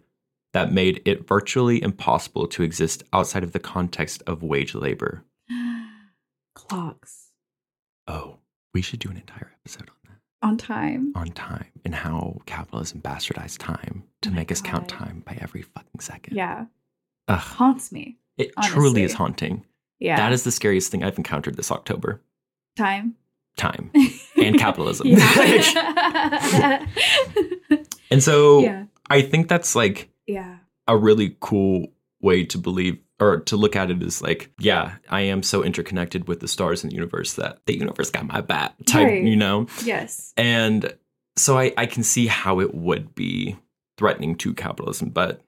[0.52, 5.22] that made it virtually impossible to exist outside of the context of wage labor.
[6.56, 7.28] Clocks
[8.08, 8.38] Oh,
[8.74, 10.01] we should do an entire episode on that.
[10.42, 11.12] On time.
[11.14, 15.62] On time and how capitalism bastardized time to Oh make us count time by every
[15.62, 16.36] fucking second.
[16.36, 16.66] Yeah.
[17.28, 18.18] Ugh, Haunts me.
[18.36, 19.64] it truly is haunting.
[20.00, 20.16] Yeah.
[20.16, 22.20] That is the scariest thing I've encountered this October.
[22.76, 23.14] time.
[23.56, 23.90] Time.
[24.36, 25.06] And capitalism.
[28.10, 28.84] And so yeah.
[29.08, 30.56] I think that's like Yeah.
[30.86, 31.86] a really cool
[32.20, 36.26] way to believe or to look at it as like, yeah, I am so interconnected
[36.28, 39.22] with the stars in the universe that the universe got my back type, Right.
[39.22, 39.66] you know?
[39.84, 40.32] Yes.
[40.36, 40.92] And
[41.36, 43.56] so I, I can see how it would be
[43.96, 45.40] threatening to capitalism, but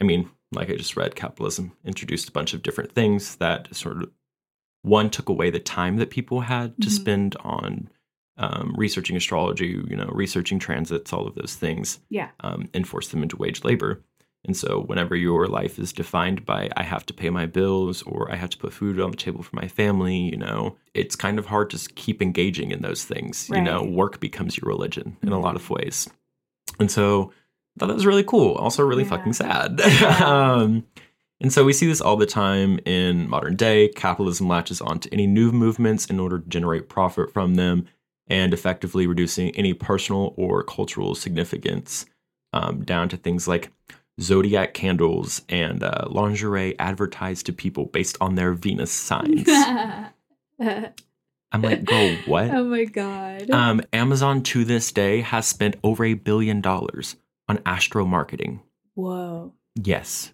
[0.00, 4.02] I mean, like I just read, capitalism introduced a bunch of different things that sort
[4.02, 4.10] of
[4.82, 6.92] one took away the time that people had to Mhm.
[6.92, 7.88] spend on
[8.36, 12.30] um, researching astrology, you know, researching transits, all of those things, Yeah.
[12.40, 14.02] um, and forced them into wage labor.
[14.46, 18.30] And so, whenever your life is defined by I have to pay my bills or
[18.30, 21.38] I have to put food on the table for my family, you know, it's kind
[21.38, 23.48] of hard to keep engaging in those things.
[23.50, 26.08] You know, work becomes your religion in a lot of ways.
[26.78, 27.32] And so,
[27.76, 28.54] I thought that was really cool.
[28.56, 29.08] Also, really Yeah.
[29.10, 29.80] fucking sad.
[30.00, 30.18] Yeah.
[30.56, 30.84] um,
[31.40, 33.88] and so, we see this all the time in modern day.
[33.88, 37.86] Capitalism latches onto any new movements in order to generate profit from them
[38.26, 42.06] and effectively reducing any personal or cultural significance
[42.52, 43.70] um, down to things like
[44.20, 49.48] zodiac candles and uh, lingerie advertised to people based on their Venus signs.
[50.58, 52.50] I'm like, go what?
[52.50, 53.50] oh my god.
[53.50, 57.16] Um, Amazon to this day has spent over a billion dollars
[57.48, 58.60] on astro marketing.
[58.94, 59.52] Whoa.
[59.74, 60.32] Yes.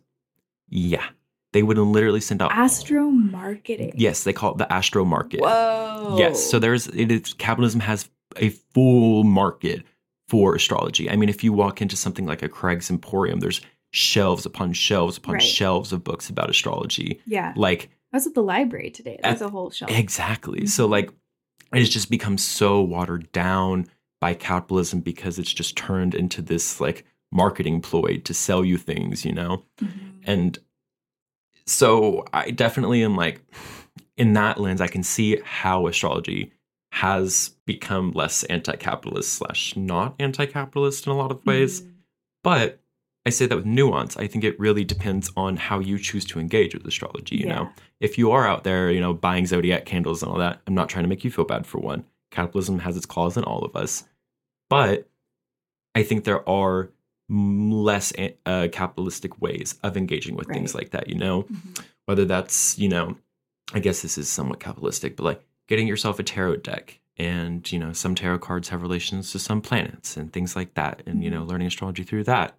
[0.68, 1.04] Yeah.
[1.52, 2.52] They would literally send out.
[2.52, 3.94] Astro marketing.
[3.96, 5.40] Yes, they call it the astro market.
[5.40, 6.16] Whoa.
[6.16, 6.48] Yes.
[6.48, 9.82] So there's it is capitalism has a full market
[10.30, 11.10] for astrology.
[11.10, 13.60] I mean, if you walk into something like a Craig's Emporium, there's
[13.92, 15.42] shelves upon shelves upon Right.
[15.42, 17.20] shelves of books about astrology.
[17.26, 17.52] Yeah.
[17.56, 19.18] Like I was at the library today.
[19.22, 19.90] That's At- a whole shelf.
[19.90, 20.66] exactly.
[20.66, 20.90] So Mhm.
[20.90, 21.10] like
[21.74, 23.86] it has just become so watered down
[24.20, 29.24] by capitalism because it's just turned into this like marketing ploy to sell you things,
[29.24, 29.64] you know?
[29.82, 29.90] Mhm.
[30.24, 30.58] And
[31.66, 33.40] so I definitely am like,
[34.16, 36.52] in that lens, I can see how astrology
[36.92, 41.82] has become less anti capitalist slash not anti capitalist in a lot of ways.
[41.82, 41.90] Mhm.
[42.42, 42.80] But
[43.26, 44.16] I say that with nuance.
[44.16, 47.36] I think it really depends on how you choose to engage with astrology.
[47.36, 47.68] You know,
[48.00, 50.88] if you are out there, you know, buying zodiac candles and all that, I'm not
[50.88, 52.04] trying to make you feel bad for one.
[52.30, 54.04] Capitalism has its claws in all of us.
[54.70, 55.08] But
[55.94, 56.90] I think there are
[57.28, 58.12] less
[58.46, 61.42] uh, capitalistic ways of engaging with things like that, you know?
[61.44, 61.84] Mhm.
[62.06, 63.16] Whether that's, you know,
[63.74, 66.99] I guess this is somewhat capitalistic, but like getting yourself a tarot deck.
[67.20, 71.02] And, you know, some tarot cards have relations to some planets and things like that.
[71.04, 72.56] And, you know, learning astrology through that.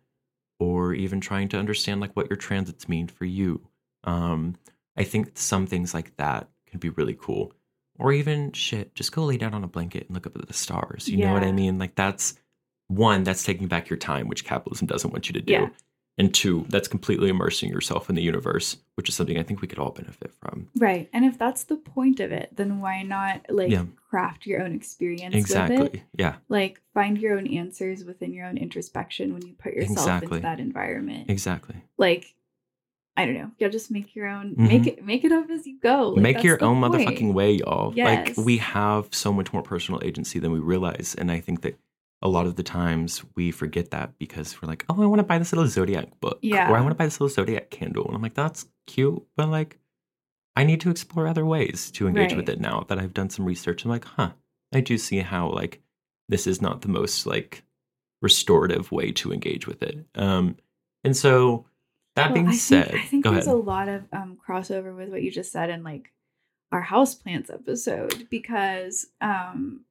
[0.60, 3.68] Or even trying to understand like what your transits mean for you.
[4.04, 4.58] Um,
[4.96, 7.54] I think some things like that can be really cool.
[7.98, 10.54] Or even shit, just go lay down on a blanket and look up at the
[10.54, 11.08] stars.
[11.08, 11.80] You know what I mean?
[11.80, 12.36] Like that's
[12.88, 15.54] one, that's taking back your time, which capitalism doesn't want you to do.
[15.54, 15.70] Yeah.
[16.18, 19.68] And two, that's completely immersing yourself in the universe, which is something I think we
[19.68, 20.68] could all benefit from.
[20.78, 21.10] Right.
[21.14, 23.86] And if that's the point of it, then why not like Yeah.
[24.10, 25.40] craft your own experience with it?
[25.40, 26.04] Exactly.
[26.18, 26.36] Yeah.
[26.50, 30.38] Like find your own answers within your own introspection when you put yourself Exactly.
[30.38, 31.30] into that environment.
[31.30, 31.76] Exactly.
[31.98, 32.36] Like
[33.18, 33.52] I don't know.
[33.60, 34.88] Yeah, just make your own make Mhm.
[34.88, 36.10] it make it up as you go.
[36.10, 36.94] Like, Make your own point.
[36.94, 37.94] motherfucking way, y'all.
[37.96, 38.38] Yes.
[38.38, 41.14] Like we have so much more personal agency than we realize.
[41.18, 41.78] And I think that
[42.22, 45.24] a lot of the times we forget that because we're like, oh, I want to
[45.24, 46.40] buy this little zodiac book.
[46.42, 46.70] Yeah.
[46.70, 48.06] Or I want to buy this little zodiac candle.
[48.06, 49.80] And I'm like, that's cute, but like
[50.56, 53.46] I need to explore other ways to engage with it now that I've done some
[53.46, 53.84] research.
[53.86, 54.32] I'm like, huh,
[54.74, 55.82] I do see how like
[56.30, 57.64] this is not the most like
[58.22, 60.06] restorative way to engage with it.
[60.16, 60.58] Um
[61.04, 61.66] and so
[62.16, 63.56] that Well, being I said, think, I think there's ahead.
[63.56, 66.12] a lot of um, crossover with what you just said in like
[66.72, 69.86] our houseplants episode because um,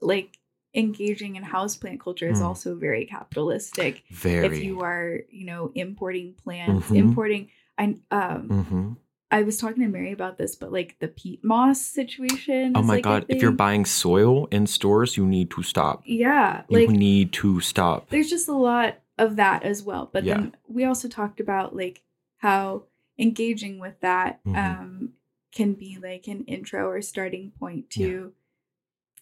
[0.00, 0.38] like
[0.76, 2.44] engaging in houseplant culture is Mm.
[2.46, 4.04] also very capitalistic.
[4.10, 6.96] Very If you are, you know, importing plants, Mhm.
[6.96, 7.48] importing.
[7.78, 8.92] I um hmm
[9.28, 12.72] I was talking to Mary about this, but like the peat moss situation.
[12.76, 16.02] Oh my like, god, if you're buying soil in stores, you need to stop.
[16.06, 18.08] yeah, You like need to stop.
[18.10, 20.08] there's just a lot of that as well.
[20.12, 20.34] But Yeah.
[20.36, 22.02] then we also talked about like
[22.38, 22.84] how
[23.18, 24.56] engaging with that Mhm.
[24.56, 25.12] um,
[25.52, 28.32] can be like an intro or starting point to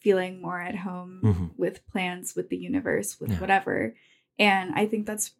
[0.05, 1.51] feeling more at home Mhm.
[1.59, 3.41] with plants, with the universe, with Yeah.
[3.41, 3.95] whatever.
[4.39, 5.33] And I think that's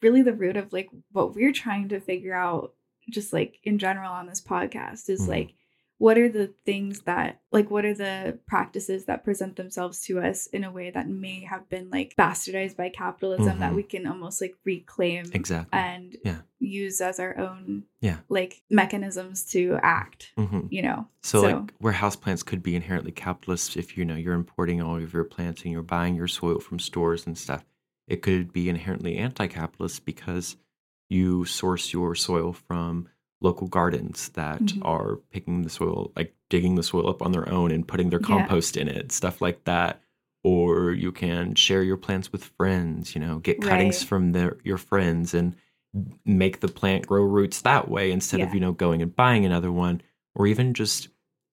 [0.00, 2.74] really the root of like what we're trying to figure out,
[3.10, 5.28] just like in general on this podcast, is Mhm.
[5.36, 5.54] like
[5.98, 10.46] what are the things that like what are the practices that present themselves to us
[10.48, 13.76] in a way that may have been like bastardized by capitalism that Mhm.
[13.76, 15.78] we can almost like reclaim Exactly.
[15.78, 16.40] and Yeah.
[16.72, 18.18] Use as our own Yeah.
[18.28, 23.76] like mechanisms to act hmm you know So, like where houseplants could be inherently capitalist
[23.76, 26.78] if you know you're importing all of your plants and you're buying your soil from
[26.78, 27.64] stores and stuff.
[28.08, 30.56] It could be inherently anti-capitalist because
[31.08, 33.08] you source your soil from
[33.40, 34.82] local gardens that Mhm.
[34.84, 38.20] are picking the soil, like digging the soil up on their own and putting their
[38.20, 38.26] Yeah.
[38.26, 40.00] compost in it, stuff like that.
[40.44, 44.08] Or you can share your plants with friends, you know, get cuttings Right.
[44.08, 45.54] from their your friends and
[46.24, 49.70] make the plant grow roots that way instead of you know going and buying another
[49.70, 50.00] one
[50.34, 51.08] or even just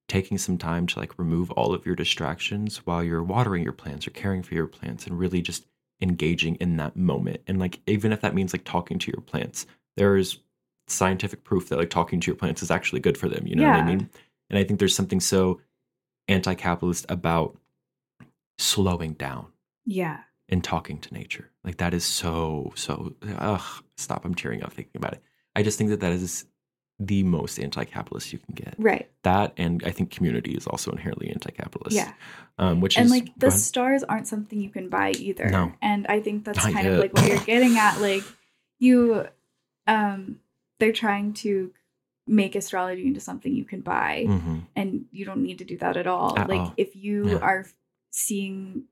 [0.08, 4.08] taking some time to like remove all of your distractions while you're watering your plants
[4.08, 5.66] or caring for your plants and really just
[6.02, 7.42] engaging in that moment.
[7.48, 9.68] And like even if that means like talking to your plants,
[9.98, 10.40] there's
[10.88, 13.46] scientific proof that like talking to your plants is actually good for them.
[13.46, 14.10] You know what I mean?
[14.50, 15.62] And I think there's something so
[16.28, 17.58] anti-capitalist about
[18.58, 19.48] slowing down
[19.86, 20.20] Yeah.
[20.50, 21.50] And talking to nature.
[21.64, 23.14] Like that is so so.
[23.38, 24.26] Ugh, stop!
[24.26, 25.24] I'm tearing up thinking about it.
[25.56, 26.46] I just think that that is
[27.02, 28.76] the most anti-capitalist you can get.
[28.78, 29.10] Right.
[29.24, 31.96] That and I think community is also inherently anti-capitalist.
[31.96, 32.12] Yeah.
[32.58, 35.50] Um, which is and is like the stars aren't something you can buy either.
[35.50, 35.72] No.
[35.82, 38.02] And I think that's Not kind of like what you're getting at.
[38.02, 38.24] Like
[38.80, 39.26] you
[39.88, 40.40] um
[40.80, 41.72] they're trying to
[42.28, 44.64] make astrology into something you can buy Mhm.
[44.76, 46.38] and you don't need to do that at all.
[46.38, 46.74] At like all.
[46.76, 47.38] if you Yeah.
[47.38, 47.66] are
[48.12, 48.84] seeing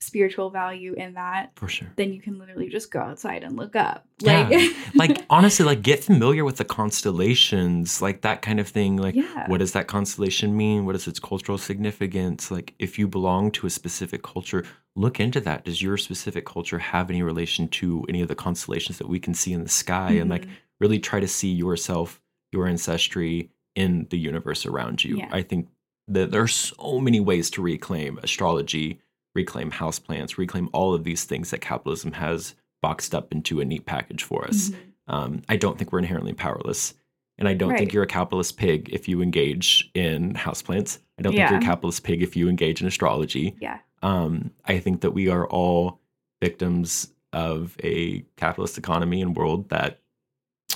[0.00, 1.88] spiritual value in that, for sure.
[1.96, 4.06] then you can literally just go outside and look up.
[4.20, 4.48] Yeah.
[4.48, 8.96] Like like honestly, like get familiar with the constellations, like that kind of thing.
[8.96, 9.48] Like Yeah.
[9.48, 10.84] what does that constellation mean?
[10.84, 12.50] What is its cultural significance?
[12.50, 14.64] Like if you belong to a specific culture,
[14.96, 15.64] look into that.
[15.64, 19.34] Does your specific culture have any relation to any of the constellations that we can
[19.34, 20.12] see in the sky?
[20.12, 20.50] And like Mhm.
[20.80, 22.20] really try to see yourself,
[22.52, 25.16] your ancestry in the universe around you.
[25.18, 25.28] Yeah.
[25.32, 25.68] I think
[26.08, 29.00] that there are so many ways to reclaim astrology,
[29.34, 33.86] reclaim houseplants, reclaim all of these things that capitalism has boxed up into a neat
[33.86, 34.70] package for us.
[34.70, 34.76] Mhm.
[35.06, 36.94] Um, I don't think we're inherently powerless.
[37.36, 40.98] And I don't think you're a capitalist pig if you engage in houseplants.
[41.18, 43.56] I don't think you're a capitalist pig if you engage in astrology.
[43.60, 43.78] Yeah.
[44.02, 46.00] Um, I think that we are all
[46.40, 50.00] victims of a capitalist economy and world that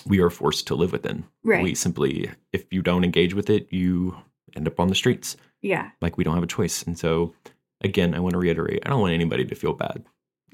[0.05, 1.25] we are forced to live within.
[1.45, 1.63] Right.
[1.63, 4.17] We simply, if you don't engage with it, you
[4.57, 5.37] end up on the streets.
[5.63, 5.91] yeah.
[6.01, 6.83] Like we don't have a choice.
[6.83, 7.35] And so,
[7.81, 10.05] again, I want to reiterate I don't want anybody to feel bad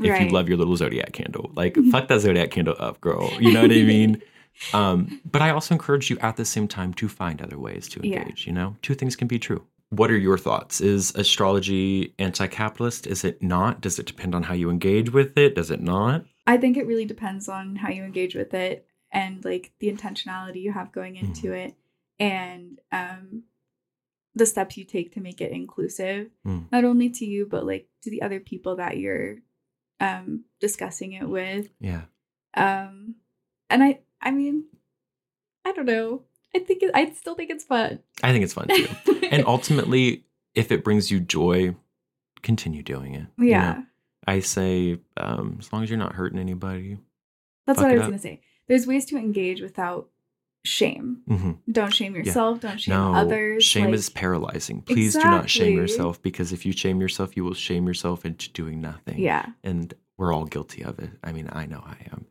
[0.03, 0.20] if Right.
[0.22, 1.51] you love your little zodiac candle.
[1.55, 3.39] Like, fuck that zodiac candle up, girl.
[3.41, 4.22] You know what I mean?
[4.72, 8.01] Um, but I also encourage you at the same time to find other ways to
[8.03, 8.20] Yeah.
[8.22, 8.47] engage.
[8.47, 9.64] You know, two things can be true.
[9.91, 10.81] What are your thoughts?
[10.81, 13.07] Is astrology anti capitalist?
[13.07, 13.81] Is it not?
[13.81, 15.55] Does it depend on how you engage with it?
[15.55, 16.25] Does it not?
[16.47, 20.62] I think it really depends on how you engage with it and like the intentionality
[20.62, 21.55] you have going into Mm-hmm.
[21.55, 21.75] it
[22.20, 23.43] and um
[24.35, 26.70] the steps you take to make it inclusive Mm.
[26.72, 29.37] not only to you but like to the other people that you're
[30.01, 32.03] um discussing it with Yeah.
[32.57, 33.14] um
[33.70, 34.64] and I I mean
[35.64, 36.22] I don't know
[36.55, 38.87] I think it, I still think it's fun I think it's fun too.
[39.30, 40.24] and ultimately,
[40.55, 41.74] if it brings you joy,
[42.43, 43.26] continue doing it.
[43.39, 43.51] you know?
[43.51, 43.82] yeah
[44.26, 46.97] I say, um, as long as you're not hurting anybody.
[47.66, 50.09] that's what I was going to say there's ways to engage without
[50.65, 54.81] shame hmm don't shame yourself don't shame No, others shame like- is paralyzing.
[54.83, 58.51] Please do not shame yourself because if you shame yourself, you will shame yourself into
[58.53, 59.19] doing nothing.
[59.19, 61.11] yeah And we're all guilty of it.
[61.23, 62.27] I mean, I know I am.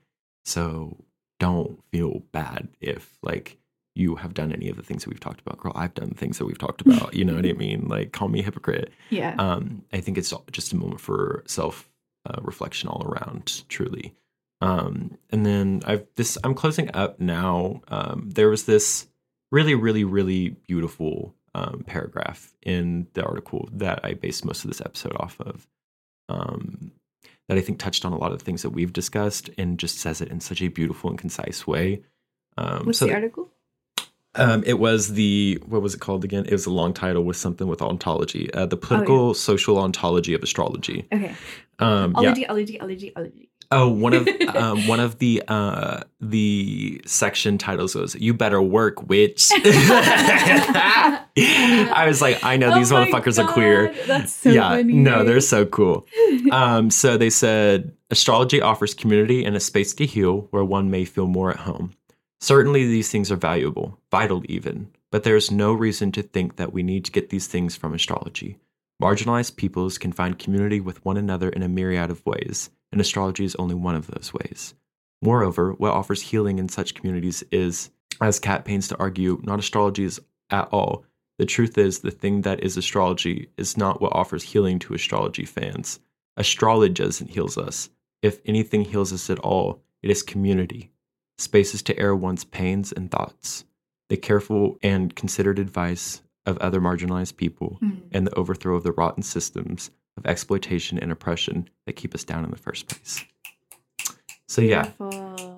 [0.46, 0.98] So
[1.40, 3.58] don't feel bad if like
[3.96, 5.58] you have done any of the things that we've talked about.
[5.60, 7.14] Girl, I've done things that we've talked about.
[7.14, 7.88] You know what I mean?
[7.88, 8.92] Like call me a hypocrite.
[9.10, 11.90] yeah um, I think it's just a moment for self
[12.26, 14.16] uh, reflection all around, truly.
[14.64, 16.38] Um, and then I've this.
[16.42, 17.82] I'm closing up now.
[17.90, 19.08] Um, there was this
[19.52, 24.80] really, really, really beautiful um, paragraph in the article that I based most of this
[24.80, 25.68] episode off of.
[26.30, 26.94] Um,
[27.50, 29.98] that I think touched on a lot of the things that we've discussed and just
[29.98, 32.02] says it in such a beautiful and concise way.
[32.58, 33.50] Um, What's so the article?
[34.36, 36.46] um, it was the what was it called again?
[36.46, 38.52] It was a long title with something with ontology.
[38.54, 41.06] Uh, the political social ontology of astrology.
[41.12, 41.36] Okay.
[41.80, 42.30] Um, yeah.
[42.30, 43.50] Ology, ology, ology, ology.
[43.72, 49.08] Oh, one of um, one of the uh, the section titles was "You better work,
[49.08, 49.50] witch."
[51.36, 53.94] I was like, I know these Oh my motherfuckers are queer.
[54.06, 54.94] That's so yeah, funny.
[54.94, 56.06] no, they're so cool.
[56.52, 61.06] um, so they said astrology offers community and a space to heal where one may
[61.06, 61.94] feel more at home.
[62.40, 66.74] Certainly, these things are valuable, vital even, but there is no reason to think that
[66.74, 68.58] we need to get these things from astrology.
[69.02, 73.44] Marginalized peoples can find community with one another in a myriad of ways, and astrology
[73.44, 74.74] is only one of those ways.
[75.22, 77.90] Moreover, what offers healing in such communities is,
[78.22, 81.04] as Kat pains to argue, not astrology is at all.
[81.40, 85.46] The truth is, the thing that is astrology is not what offers healing to astrology
[85.46, 86.00] fans.
[86.38, 87.90] Astrology doesn't heals us.
[88.22, 90.92] If anything heals us at all, it is community,
[91.38, 93.66] spaces to air one's pains and thoughts,
[94.10, 97.92] the careful and considered advice of other marginalized people, Hmm.
[98.12, 102.44] and the overthrow of the rotten systems of exploitation and oppression that keep us down
[102.44, 103.24] in the first place.
[104.48, 104.92] So, yeah,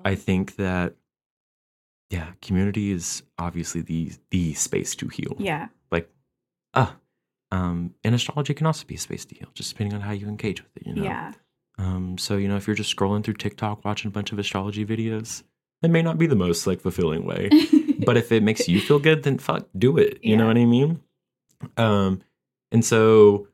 [0.04, 0.94] I think that
[2.10, 5.36] yeah, community is obviously the the space to heal.
[5.38, 5.68] yeah.
[5.90, 6.08] Like
[6.74, 6.96] ah
[7.52, 10.28] um and astrology can also be a space to heal, just depending on how you
[10.28, 11.02] engage with it, you know.
[11.02, 11.32] Yeah.
[11.78, 14.86] Um so you know if you're just scrolling through TikTok watching a bunch of astrology
[14.86, 15.42] videos,
[15.82, 17.50] it may not be the most like fulfilling way.
[18.06, 20.18] but if it makes you feel good, then fuck, do it.
[20.22, 21.00] You know what I mean?
[21.76, 22.22] Um,
[22.70, 23.48] and so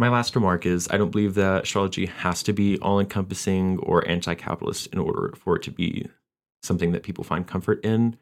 [0.00, 4.06] my last remark is I don't believe that astrology has to be all encompassing or
[4.08, 6.08] anti capitalist in order for it to be
[6.62, 8.16] something that people find comfort in.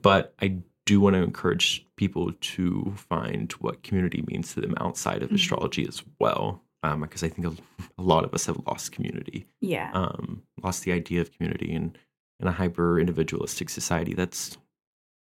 [0.00, 5.22] But I do want to encourage people to find what community means to them outside
[5.22, 5.34] of Mhm.
[5.34, 6.62] astrology as well.
[6.82, 7.56] Um, because I think a,
[7.98, 9.90] a lot of us have lost community, Yeah.
[9.94, 11.96] um, lost the idea of community in,
[12.38, 14.14] in a hyper individualistic society.
[14.14, 14.56] That's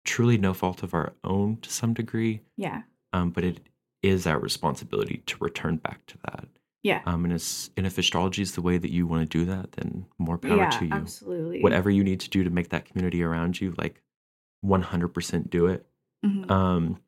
[0.04, 2.82] truly no fault of our own to some degree yeah.
[3.12, 3.60] um, but it
[4.02, 6.48] is our responsibility to return back to that.
[6.82, 7.02] Yeah.
[7.06, 9.72] Um, and, it's, and if astrology is the way that you want to do that,
[9.72, 10.92] then more power yeah, to you.
[10.92, 11.62] absolutely.
[11.62, 14.02] Whatever you need to do to make that community around you, like
[14.64, 15.86] 100% do it.
[16.24, 16.50] Mhm.
[16.50, 17.00] Um,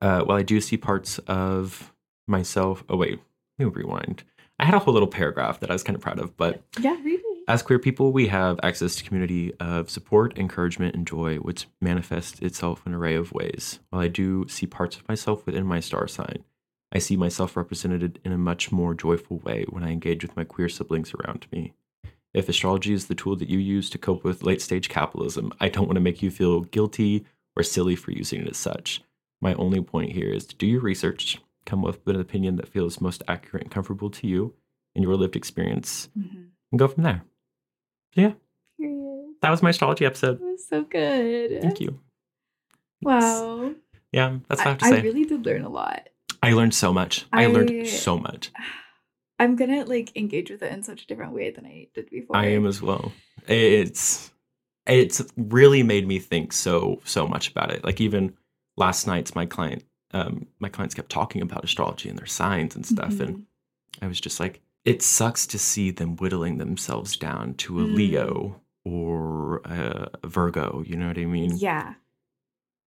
[0.00, 1.92] uh, while I do see parts of
[2.26, 3.20] myself, oh, wait,
[3.58, 4.24] let me rewind.
[4.58, 6.96] I had a whole little paragraph that I was kind of proud of, but yeah,
[7.02, 7.27] read it.
[7.48, 12.38] As queer people, we have access to community of support, encouragement, and joy, which manifests
[12.40, 13.80] itself in an array of ways.
[13.90, 16.44] While I do see parts of myself within my star sign,
[16.92, 20.44] I see myself represented in a much more joyful way when I engage with my
[20.44, 21.72] queer siblings around me.
[22.34, 25.70] If astrology is the tool that you use to cope with late stage capitalism, I
[25.70, 27.24] don't want to make you feel guilty
[27.56, 29.02] or silly for using it as such.
[29.40, 32.68] My only point here is to do your research, come up with an opinion that
[32.68, 34.52] feels most accurate and comfortable to you
[34.94, 36.48] and your lived experience, Mhm.
[36.70, 37.24] and go from there.
[38.18, 38.32] Yeah,
[38.78, 39.34] Period.
[39.42, 40.40] that was my astrology episode.
[40.40, 41.62] It was so good.
[41.62, 42.00] Thank you.
[43.02, 43.74] Wow.
[44.12, 44.98] Yeah, that's what I have to say.
[44.98, 46.08] I really did learn a lot.
[46.42, 47.26] I learned so much.
[47.32, 48.50] I, I- learned so much.
[49.40, 52.36] I'm gonna like engage with it in such a different way than I did before.
[52.36, 53.12] I am as well.
[53.46, 54.32] It's
[54.84, 57.84] it's really made me think so so much about it.
[57.84, 58.34] Like even
[58.76, 62.84] last night's my client um my clients kept talking about astrology and their signs and
[62.84, 63.42] stuff and Mhm.
[64.02, 67.94] I was just like it sucks to see them whittling themselves down to a Mm.
[67.94, 71.56] Leo or a Virgo, you know what I mean?
[71.56, 71.94] Yeah.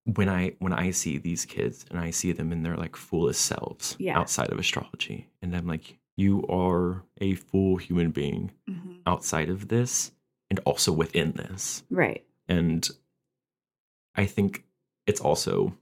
[0.06, 3.46] when I when I see these kids and I see them in their like fullest
[3.46, 4.18] selves Yeah.
[4.18, 9.02] outside of astrology, and I'm like, you are a full human being Mhm.
[9.06, 10.12] outside of this
[10.50, 11.84] and also within this.
[11.92, 12.26] Right.
[12.48, 12.90] And
[14.16, 14.66] I think
[15.06, 15.78] it's also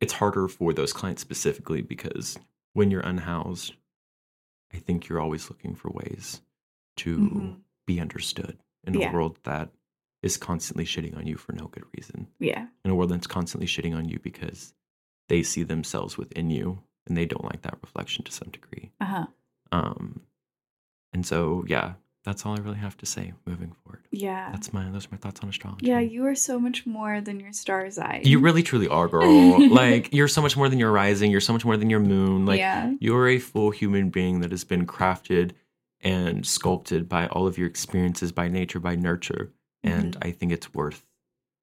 [0.00, 2.38] it's harder for those clients specifically because
[2.74, 3.74] when you're unhoused,
[4.72, 6.42] I think you're always looking for ways
[6.96, 7.60] to Mhm.
[7.86, 9.10] be understood in Yeah.
[9.10, 9.72] a world that
[10.22, 12.68] is constantly shitting on you for no good reason Yeah.
[12.84, 14.74] in a world that's constantly shitting on you because
[15.28, 18.92] they see themselves within you and they don't like that reflection to some degree.
[19.00, 19.26] Uh huh.
[19.72, 20.26] Um,
[21.12, 21.94] and so, yeah,
[22.24, 24.06] that's all I really have to say moving forward.
[24.10, 24.50] Yeah.
[24.52, 25.86] That's my those are my thoughts on astrology.
[25.86, 26.00] yeah.
[26.00, 28.22] You are so much more than your star sign.
[28.24, 29.68] you really truly are, girl.
[29.70, 31.30] like you're so much more than your rising.
[31.30, 32.44] You're so much more than your moon.
[32.46, 32.92] Like yeah.
[33.00, 35.52] you're a full human being that has been crafted
[36.02, 39.52] and sculpted by all of your experiences, by nature, by nurture.
[39.82, 40.28] And Mm-hmm.
[40.28, 41.06] I think it's worth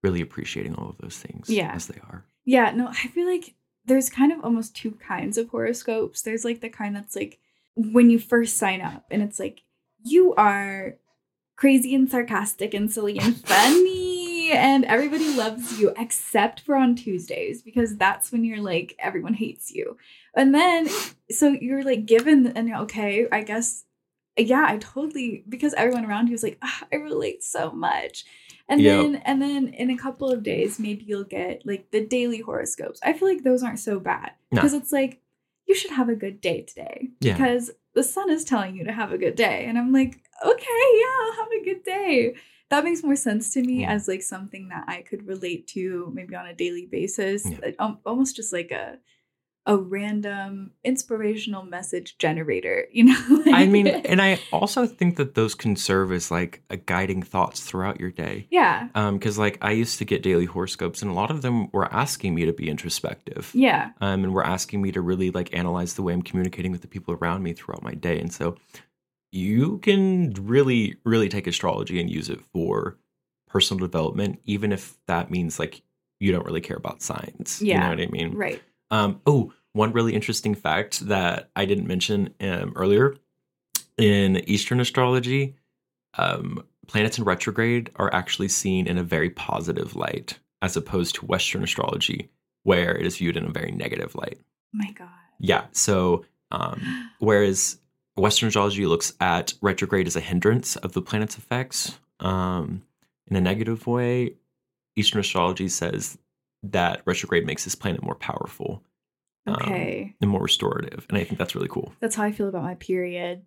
[0.03, 1.72] really appreciating all of those things Yeah.
[1.74, 2.26] as they are.
[2.45, 3.53] Yeah, no, I feel like
[3.86, 6.22] there's kind of almost two kinds of horoscopes.
[6.24, 7.39] There's like the kind that's like
[7.76, 9.62] when you first sign up and it's like
[10.12, 10.95] you are
[11.55, 17.62] crazy and sarcastic and silly and funny and everybody loves you except for on Tuesdays
[17.62, 19.97] because that's when you're like everyone hates you.
[20.36, 20.88] And then
[21.32, 23.84] so you're like given and you're, okay, I guess
[24.38, 28.24] yeah, I totally because everyone around you is like, ah, I relate so much.
[28.70, 29.01] And Yep.
[29.01, 32.99] then and then in a couple of days, maybe you'll get like the daily horoscopes.
[33.03, 34.34] I feel like those aren't so bad.
[34.51, 34.62] No.
[34.62, 35.22] Because it's like,
[35.66, 37.10] you should have a good day today.
[37.20, 37.34] Yeah.
[37.34, 39.66] Because the sun is telling you to have a good day.
[39.68, 40.14] And I'm like,
[40.45, 42.36] okay, yeah, I'll have a good day.
[42.70, 43.93] That makes more sense to me Yeah.
[43.93, 47.41] as like something that I could relate to maybe on a daily basis.
[47.50, 47.72] Yeah.
[47.80, 49.00] Um, almost just like a
[49.68, 53.43] a random inspirational message generator, you know?
[53.53, 57.59] I mean, and I also think that those can serve as like a guiding thoughts
[57.61, 58.47] throughout your day.
[58.49, 58.88] yeah.
[58.95, 61.93] Um, because like I used to get daily horoscopes, and a lot of them were
[61.93, 63.51] asking me to be introspective.
[63.53, 63.91] Yeah.
[64.01, 66.88] Um, and were asking me to really like analyze the way I'm communicating with the
[66.88, 68.20] people around me throughout my day.
[68.20, 68.55] And so
[69.32, 72.97] you can really, really take astrology and use it for
[73.49, 75.82] personal development, even if that means like
[76.20, 77.61] you don't really care about signs.
[77.61, 78.34] You know what I mean?
[78.34, 78.61] Right.
[78.89, 83.16] Um, oh, one really interesting fact that I didn't mention um, earlier
[83.98, 85.56] in Eastern astrology,
[86.18, 91.26] um, planets in retrograde are actually seen in a very positive light, as opposed to
[91.26, 92.30] Western astrology,
[92.64, 94.40] where it is viewed in a very negative light.
[94.40, 95.10] Oh my God.
[95.40, 95.66] Yeah.
[95.72, 97.78] So, um, whereas
[98.16, 102.82] Western astrology looks at retrograde as a hindrance of the planet's effects um,
[103.28, 104.34] in a negative way,
[104.96, 106.18] Eastern astrology says
[106.64, 108.84] that retrograde makes this planet more powerful
[109.48, 110.16] um, Okay.
[110.22, 111.06] and more restorative.
[111.10, 111.93] And I think that's really cool.
[112.00, 113.43] That's how I feel about my period.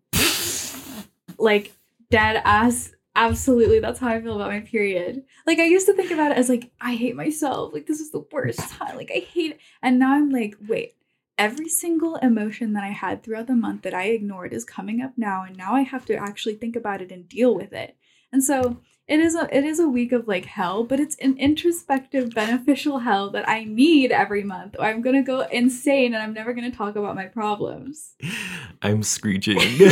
[1.38, 1.72] like
[2.11, 5.24] dead ass absolutely that's how I feel about my period.
[5.46, 7.72] Like I used to think about it as like I hate myself.
[7.72, 8.96] Like this is the worst time.
[8.96, 9.61] Like I hate it.
[9.82, 10.94] And now I'm like, wait,
[11.36, 15.12] every single emotion that I had throughout the month that I ignored is coming up
[15.16, 17.96] now and now I have to actually think about it and deal with it.
[18.32, 18.78] And so
[19.11, 23.00] it is a it is a week of like hell, but it's an introspective, beneficial
[23.00, 24.76] hell that I need every month.
[24.78, 28.14] Or I'm gonna go insane and I'm never gonna talk about my problems.
[28.82, 29.58] I'm screeching.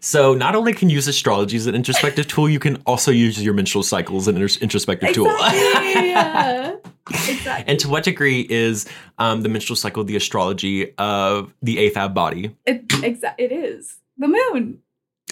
[0.00, 3.40] so not only can you use astrology as an introspective tool, you can also use
[3.40, 5.30] your menstrual cycle as an inter- introspective tool.
[5.30, 6.10] Exactly.
[6.10, 6.74] yeah.
[7.10, 7.64] Exactly.
[7.66, 12.54] And to what degree is um, the menstrual cycle the astrology of the AFAB body?
[12.66, 14.82] It, exa- it is the moon.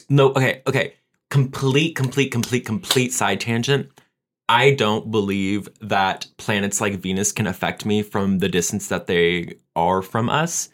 [0.09, 0.95] No, okay, okay.
[1.31, 3.91] Complete, complete, complete, complete side tangent.
[4.49, 9.57] I don't believe that planets like Venus can affect me from the distance that they
[9.75, 10.69] are from us.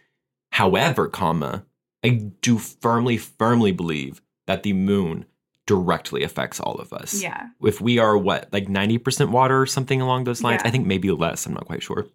[0.50, 1.64] However, comma,
[2.04, 5.24] I do firmly, firmly believe that the moon
[5.66, 7.22] directly affects all of us.
[7.22, 7.48] Yeah.
[7.62, 10.68] If we are what, like 90% water or something along those lines, Yeah.
[10.68, 12.06] I think maybe less, I'm not quite sure.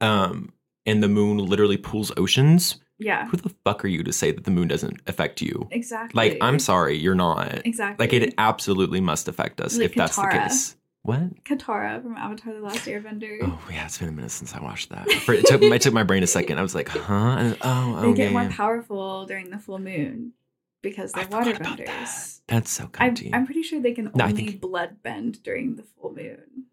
[0.00, 0.52] Um,
[0.86, 2.76] and the moon literally pulls oceans.
[2.98, 3.26] Yeah.
[3.28, 5.68] Who the fuck are you to say that the moon doesn't affect you?
[5.70, 6.30] Exactly.
[6.30, 7.66] Like, I'm sorry, you're not.
[7.66, 8.04] Exactly.
[8.04, 10.76] Like, it absolutely must affect us Like if that's the case.
[11.04, 11.42] What?
[11.42, 13.38] Katara from Avatar: The Last Airbender.
[13.42, 15.08] Oh yeah, it's been a minute since I watched that.
[15.08, 16.58] It, took, it took my brain a second.
[16.58, 17.12] I was like, huh?
[17.12, 18.54] And, oh, they oh, get yeah, more yeah.
[18.56, 20.32] powerful during the full moon
[20.80, 21.86] because they're waterbenders.
[21.86, 22.40] that.
[22.46, 23.16] That's so I'm.
[23.32, 26.66] I'm pretty sure they can No, only think- blood bend during the full moon.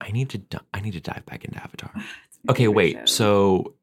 [0.00, 0.38] I need to.
[0.38, 1.90] di- I need to dive back into Avatar.
[2.48, 2.92] Okay, wait.
[2.92, 3.04] show.
[3.06, 3.74] So,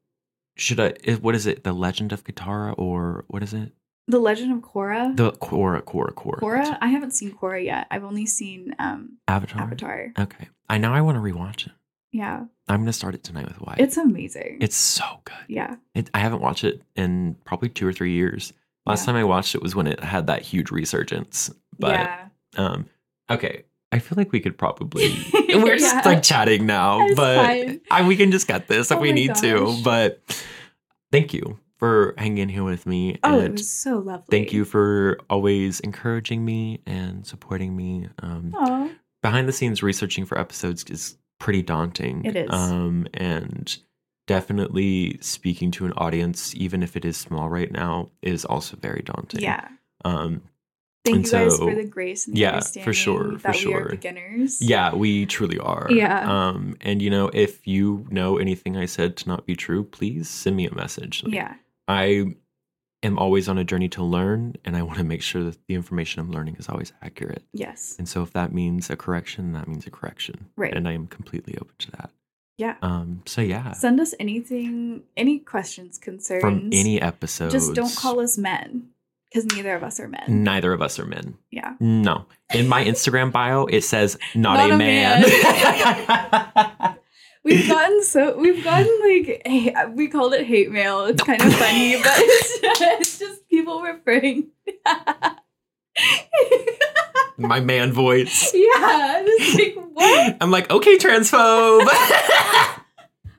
[0.56, 0.94] should I?
[1.20, 1.64] What is it?
[1.64, 3.72] The Legend of Katara, or what is it?
[4.06, 5.16] the Legend of Korra.
[5.16, 6.38] The Korra, Korra, Korra.
[6.40, 6.78] Korra.
[6.82, 7.86] I haven't seen Korra yet.
[7.90, 9.62] I've only seen um Avatar.
[9.62, 10.12] Avatar.
[10.18, 10.48] Okay.
[10.68, 11.72] I now I want to rewatch it.
[12.12, 13.80] Yeah, I'm gonna start it tonight with Wyatt.
[13.80, 14.58] it's amazing.
[14.60, 15.34] it's so good.
[15.48, 18.52] yeah, It, I haven't watched it in probably two or three years.
[18.86, 19.06] Last Yeah.
[19.06, 21.50] time I watched it was when it had that huge resurgence.
[21.78, 22.28] But yeah.
[22.56, 22.86] um,
[23.30, 23.64] okay,
[23.94, 25.08] I feel like we could probably
[25.48, 26.02] we're just Yeah.
[26.04, 27.80] like chatting now, It's but.
[27.90, 29.76] I, we can just cut this if Oh we my need to.
[29.84, 30.20] But
[31.12, 33.18] thank you for hanging here with me.
[33.22, 34.26] Oh, it was so lovely.
[34.30, 38.08] thank you for always encouraging me and supporting me.
[38.22, 42.24] Um, behind the scenes researching for episodes is pretty daunting.
[42.24, 42.50] It is.
[42.50, 43.76] Um, and
[44.26, 49.02] definitely speaking to an audience, even if it is small right now, is also very
[49.04, 49.40] daunting.
[49.42, 49.68] Yeah.
[50.04, 50.42] Um,
[51.04, 53.38] Thank And you guys so- for the grace and the yeah, for understanding sure, for
[53.38, 53.82] that we sure.
[53.82, 54.60] are beginners.
[54.62, 55.86] yeah, we truly are.
[55.90, 56.48] Yeah.
[56.48, 60.30] Um, and you know, if you know anything I said to not be true, please
[60.30, 61.22] send me a message.
[61.22, 61.54] Like, Yeah.
[61.86, 62.34] I
[63.02, 65.74] am always on a journey to learn, and I want to make sure that the
[65.74, 67.42] information I'm learning is always accurate.
[67.52, 67.96] Yes.
[67.98, 70.46] And so if that means a correction, that means a correction.
[70.56, 70.72] Right.
[70.74, 72.10] And I am completely open to that.
[72.56, 72.76] Yeah.
[72.80, 73.72] Um, so yeah.
[73.72, 76.40] Send us anything, any questions, concerns.
[76.40, 77.50] From any episode.
[77.50, 78.88] Just don't call us men
[79.34, 80.44] because neither of us are men.
[80.44, 81.36] Neither of us are men.
[81.50, 81.74] Yeah.
[81.80, 82.26] No.
[82.54, 85.24] In my Instagram bio, it says not, Not a, a man.
[87.44, 91.04] We've gotten so we've gotten like hey, we called it hate mail.
[91.04, 94.48] It's kind of funny, but it's just, it's just people referring.
[97.36, 98.50] my man voice.
[98.54, 100.38] yeah, just like what?
[100.40, 101.86] I'm like, okay, transphobe.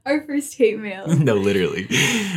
[0.05, 1.07] Our first hate mail.
[1.17, 1.87] no, literally.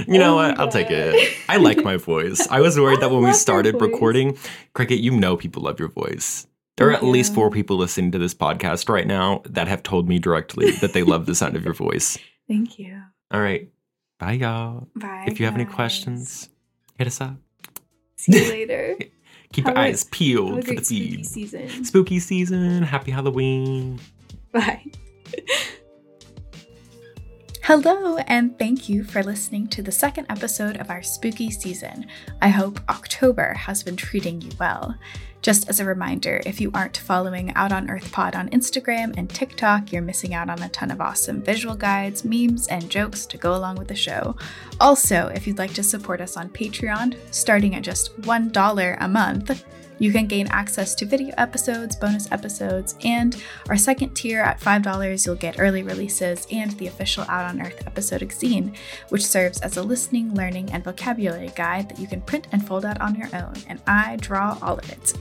[0.06, 0.58] You know Oh what?
[0.58, 1.36] I'll take it.
[1.48, 2.46] I like my voice.
[2.48, 4.38] I was worried that when we started recording,
[4.72, 6.46] Cricket, you know people love your voice.
[6.76, 9.82] There are at Thank least four people listening to this podcast right now that have
[9.82, 12.16] told me directly that they love the sound of your voice.
[12.48, 13.02] Thank you.
[13.32, 13.68] All right.
[14.18, 14.88] Bye, y'all.
[14.96, 15.24] Bye.
[15.28, 16.48] if you have any questions,
[16.96, 17.36] hit us up.
[18.16, 18.96] see you later.
[19.52, 21.84] Keep Have your eyes a peeled for the spooky season.
[21.84, 22.82] Spooky season.
[22.82, 23.98] Happy Halloween.
[24.52, 24.84] Bye.
[27.69, 32.07] Hello, and thank you for listening to the second episode of our spooky season.
[32.40, 34.95] I hope October has been treating you well.
[35.43, 39.28] Just as a reminder, if you aren't following Out on Earth Pod on Instagram and
[39.28, 43.36] TikTok, you're missing out on a ton of awesome visual guides, memes, and jokes to
[43.36, 44.35] go along with the show.
[44.81, 49.62] Also, if you'd like to support us on Patreon, starting at just $1 a month,
[49.98, 55.26] you can gain access to video episodes, bonus episodes, and our second tier at $5,
[55.26, 58.76] you'll get early releases and the official Out on Earth episodic zine,
[59.08, 62.84] which serves as a listening, learning, and vocabulary guide that you can print and fold
[62.84, 63.54] out on your own.
[63.68, 65.12] And I draw all of it.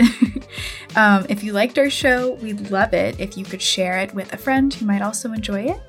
[0.95, 4.33] um, if you liked our show, we'd love it if you could share it with
[4.33, 5.81] a friend who might also enjoy it.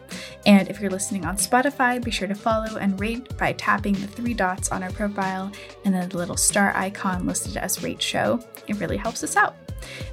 [0.47, 4.07] And if you're listening on Spotify, be sure to follow and rate by tapping the
[4.07, 5.53] three dots on our profile
[5.85, 8.41] and then the little star icon listed as Rate Show.
[8.67, 9.57] It really helps us out.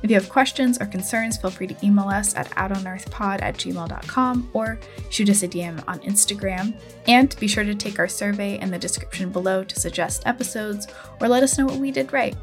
[0.04, 4.50] If you have questions or concerns, feel free to email us at outOnEarthPod at gmail.com
[4.54, 6.80] or shoot us a DM on Instagram.
[7.08, 10.88] And be sure to take our survey in the description below to suggest episodes
[11.20, 12.36] or let us know what we did right.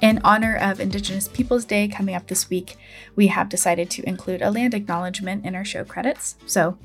[0.00, 2.76] In honor of Indigenous Peoples Day coming up this week,
[3.16, 6.36] we have decided to include a land acknowledgement in our show credits.
[6.46, 6.78] So,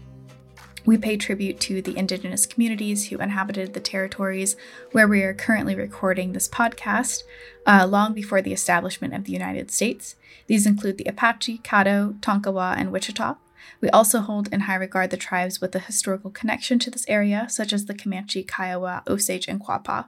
[0.83, 4.55] we pay tribute to the Indigenous communities who inhabited the territories
[4.93, 7.21] where we are currently recording this podcast
[7.67, 10.15] uh, long before the establishment of the United States.
[10.47, 13.35] These include the Apache, Caddo, Tonkawa, and Wichita.
[13.79, 17.45] We also hold in high regard the tribes with a historical connection to this area,
[17.47, 20.07] such as the Comanche, Kiowa, Osage, and Quapaw.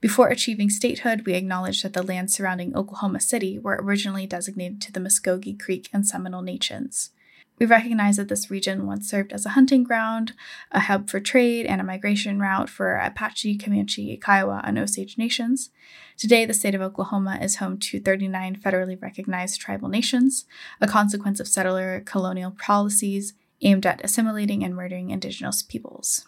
[0.00, 4.92] Before achieving statehood, we acknowledge that the lands surrounding Oklahoma City were originally designated to
[4.92, 7.10] the Muskogee Creek and Seminole Nations.
[7.58, 10.32] We recognize that this region once served as a hunting ground,
[10.70, 15.70] a hub for trade, and a migration route for Apache, Comanche, Kiowa, and Osage nations.
[16.16, 20.44] Today, the state of Oklahoma is home to 39 federally recognized tribal nations,
[20.80, 26.26] a consequence of settler colonial policies aimed at assimilating and murdering indigenous peoples.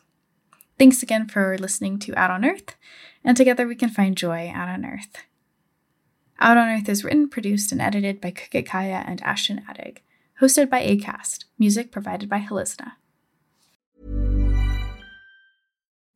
[0.80, 2.74] Thanks again for listening to Out on Earth,
[3.24, 5.24] and together we can find joy out on Earth.
[6.38, 9.98] Out on Earth is written, produced, and edited by Cricket Kaya and Ashton Adig.
[10.40, 11.44] Hosted by ACAST.
[11.58, 12.92] Music provided by Helisna.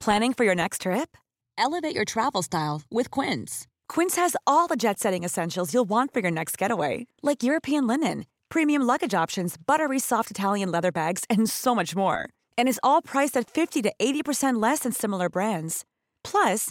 [0.00, 1.16] Planning for your next trip?
[1.58, 3.66] Elevate your travel style with Quince.
[3.88, 7.86] Quince has all the jet setting essentials you'll want for your next getaway, like European
[7.86, 12.80] linen, premium luggage options, buttery soft Italian leather bags, and so much more and is
[12.82, 15.84] all priced at 50 to 80% less than similar brands.
[16.22, 16.70] Plus,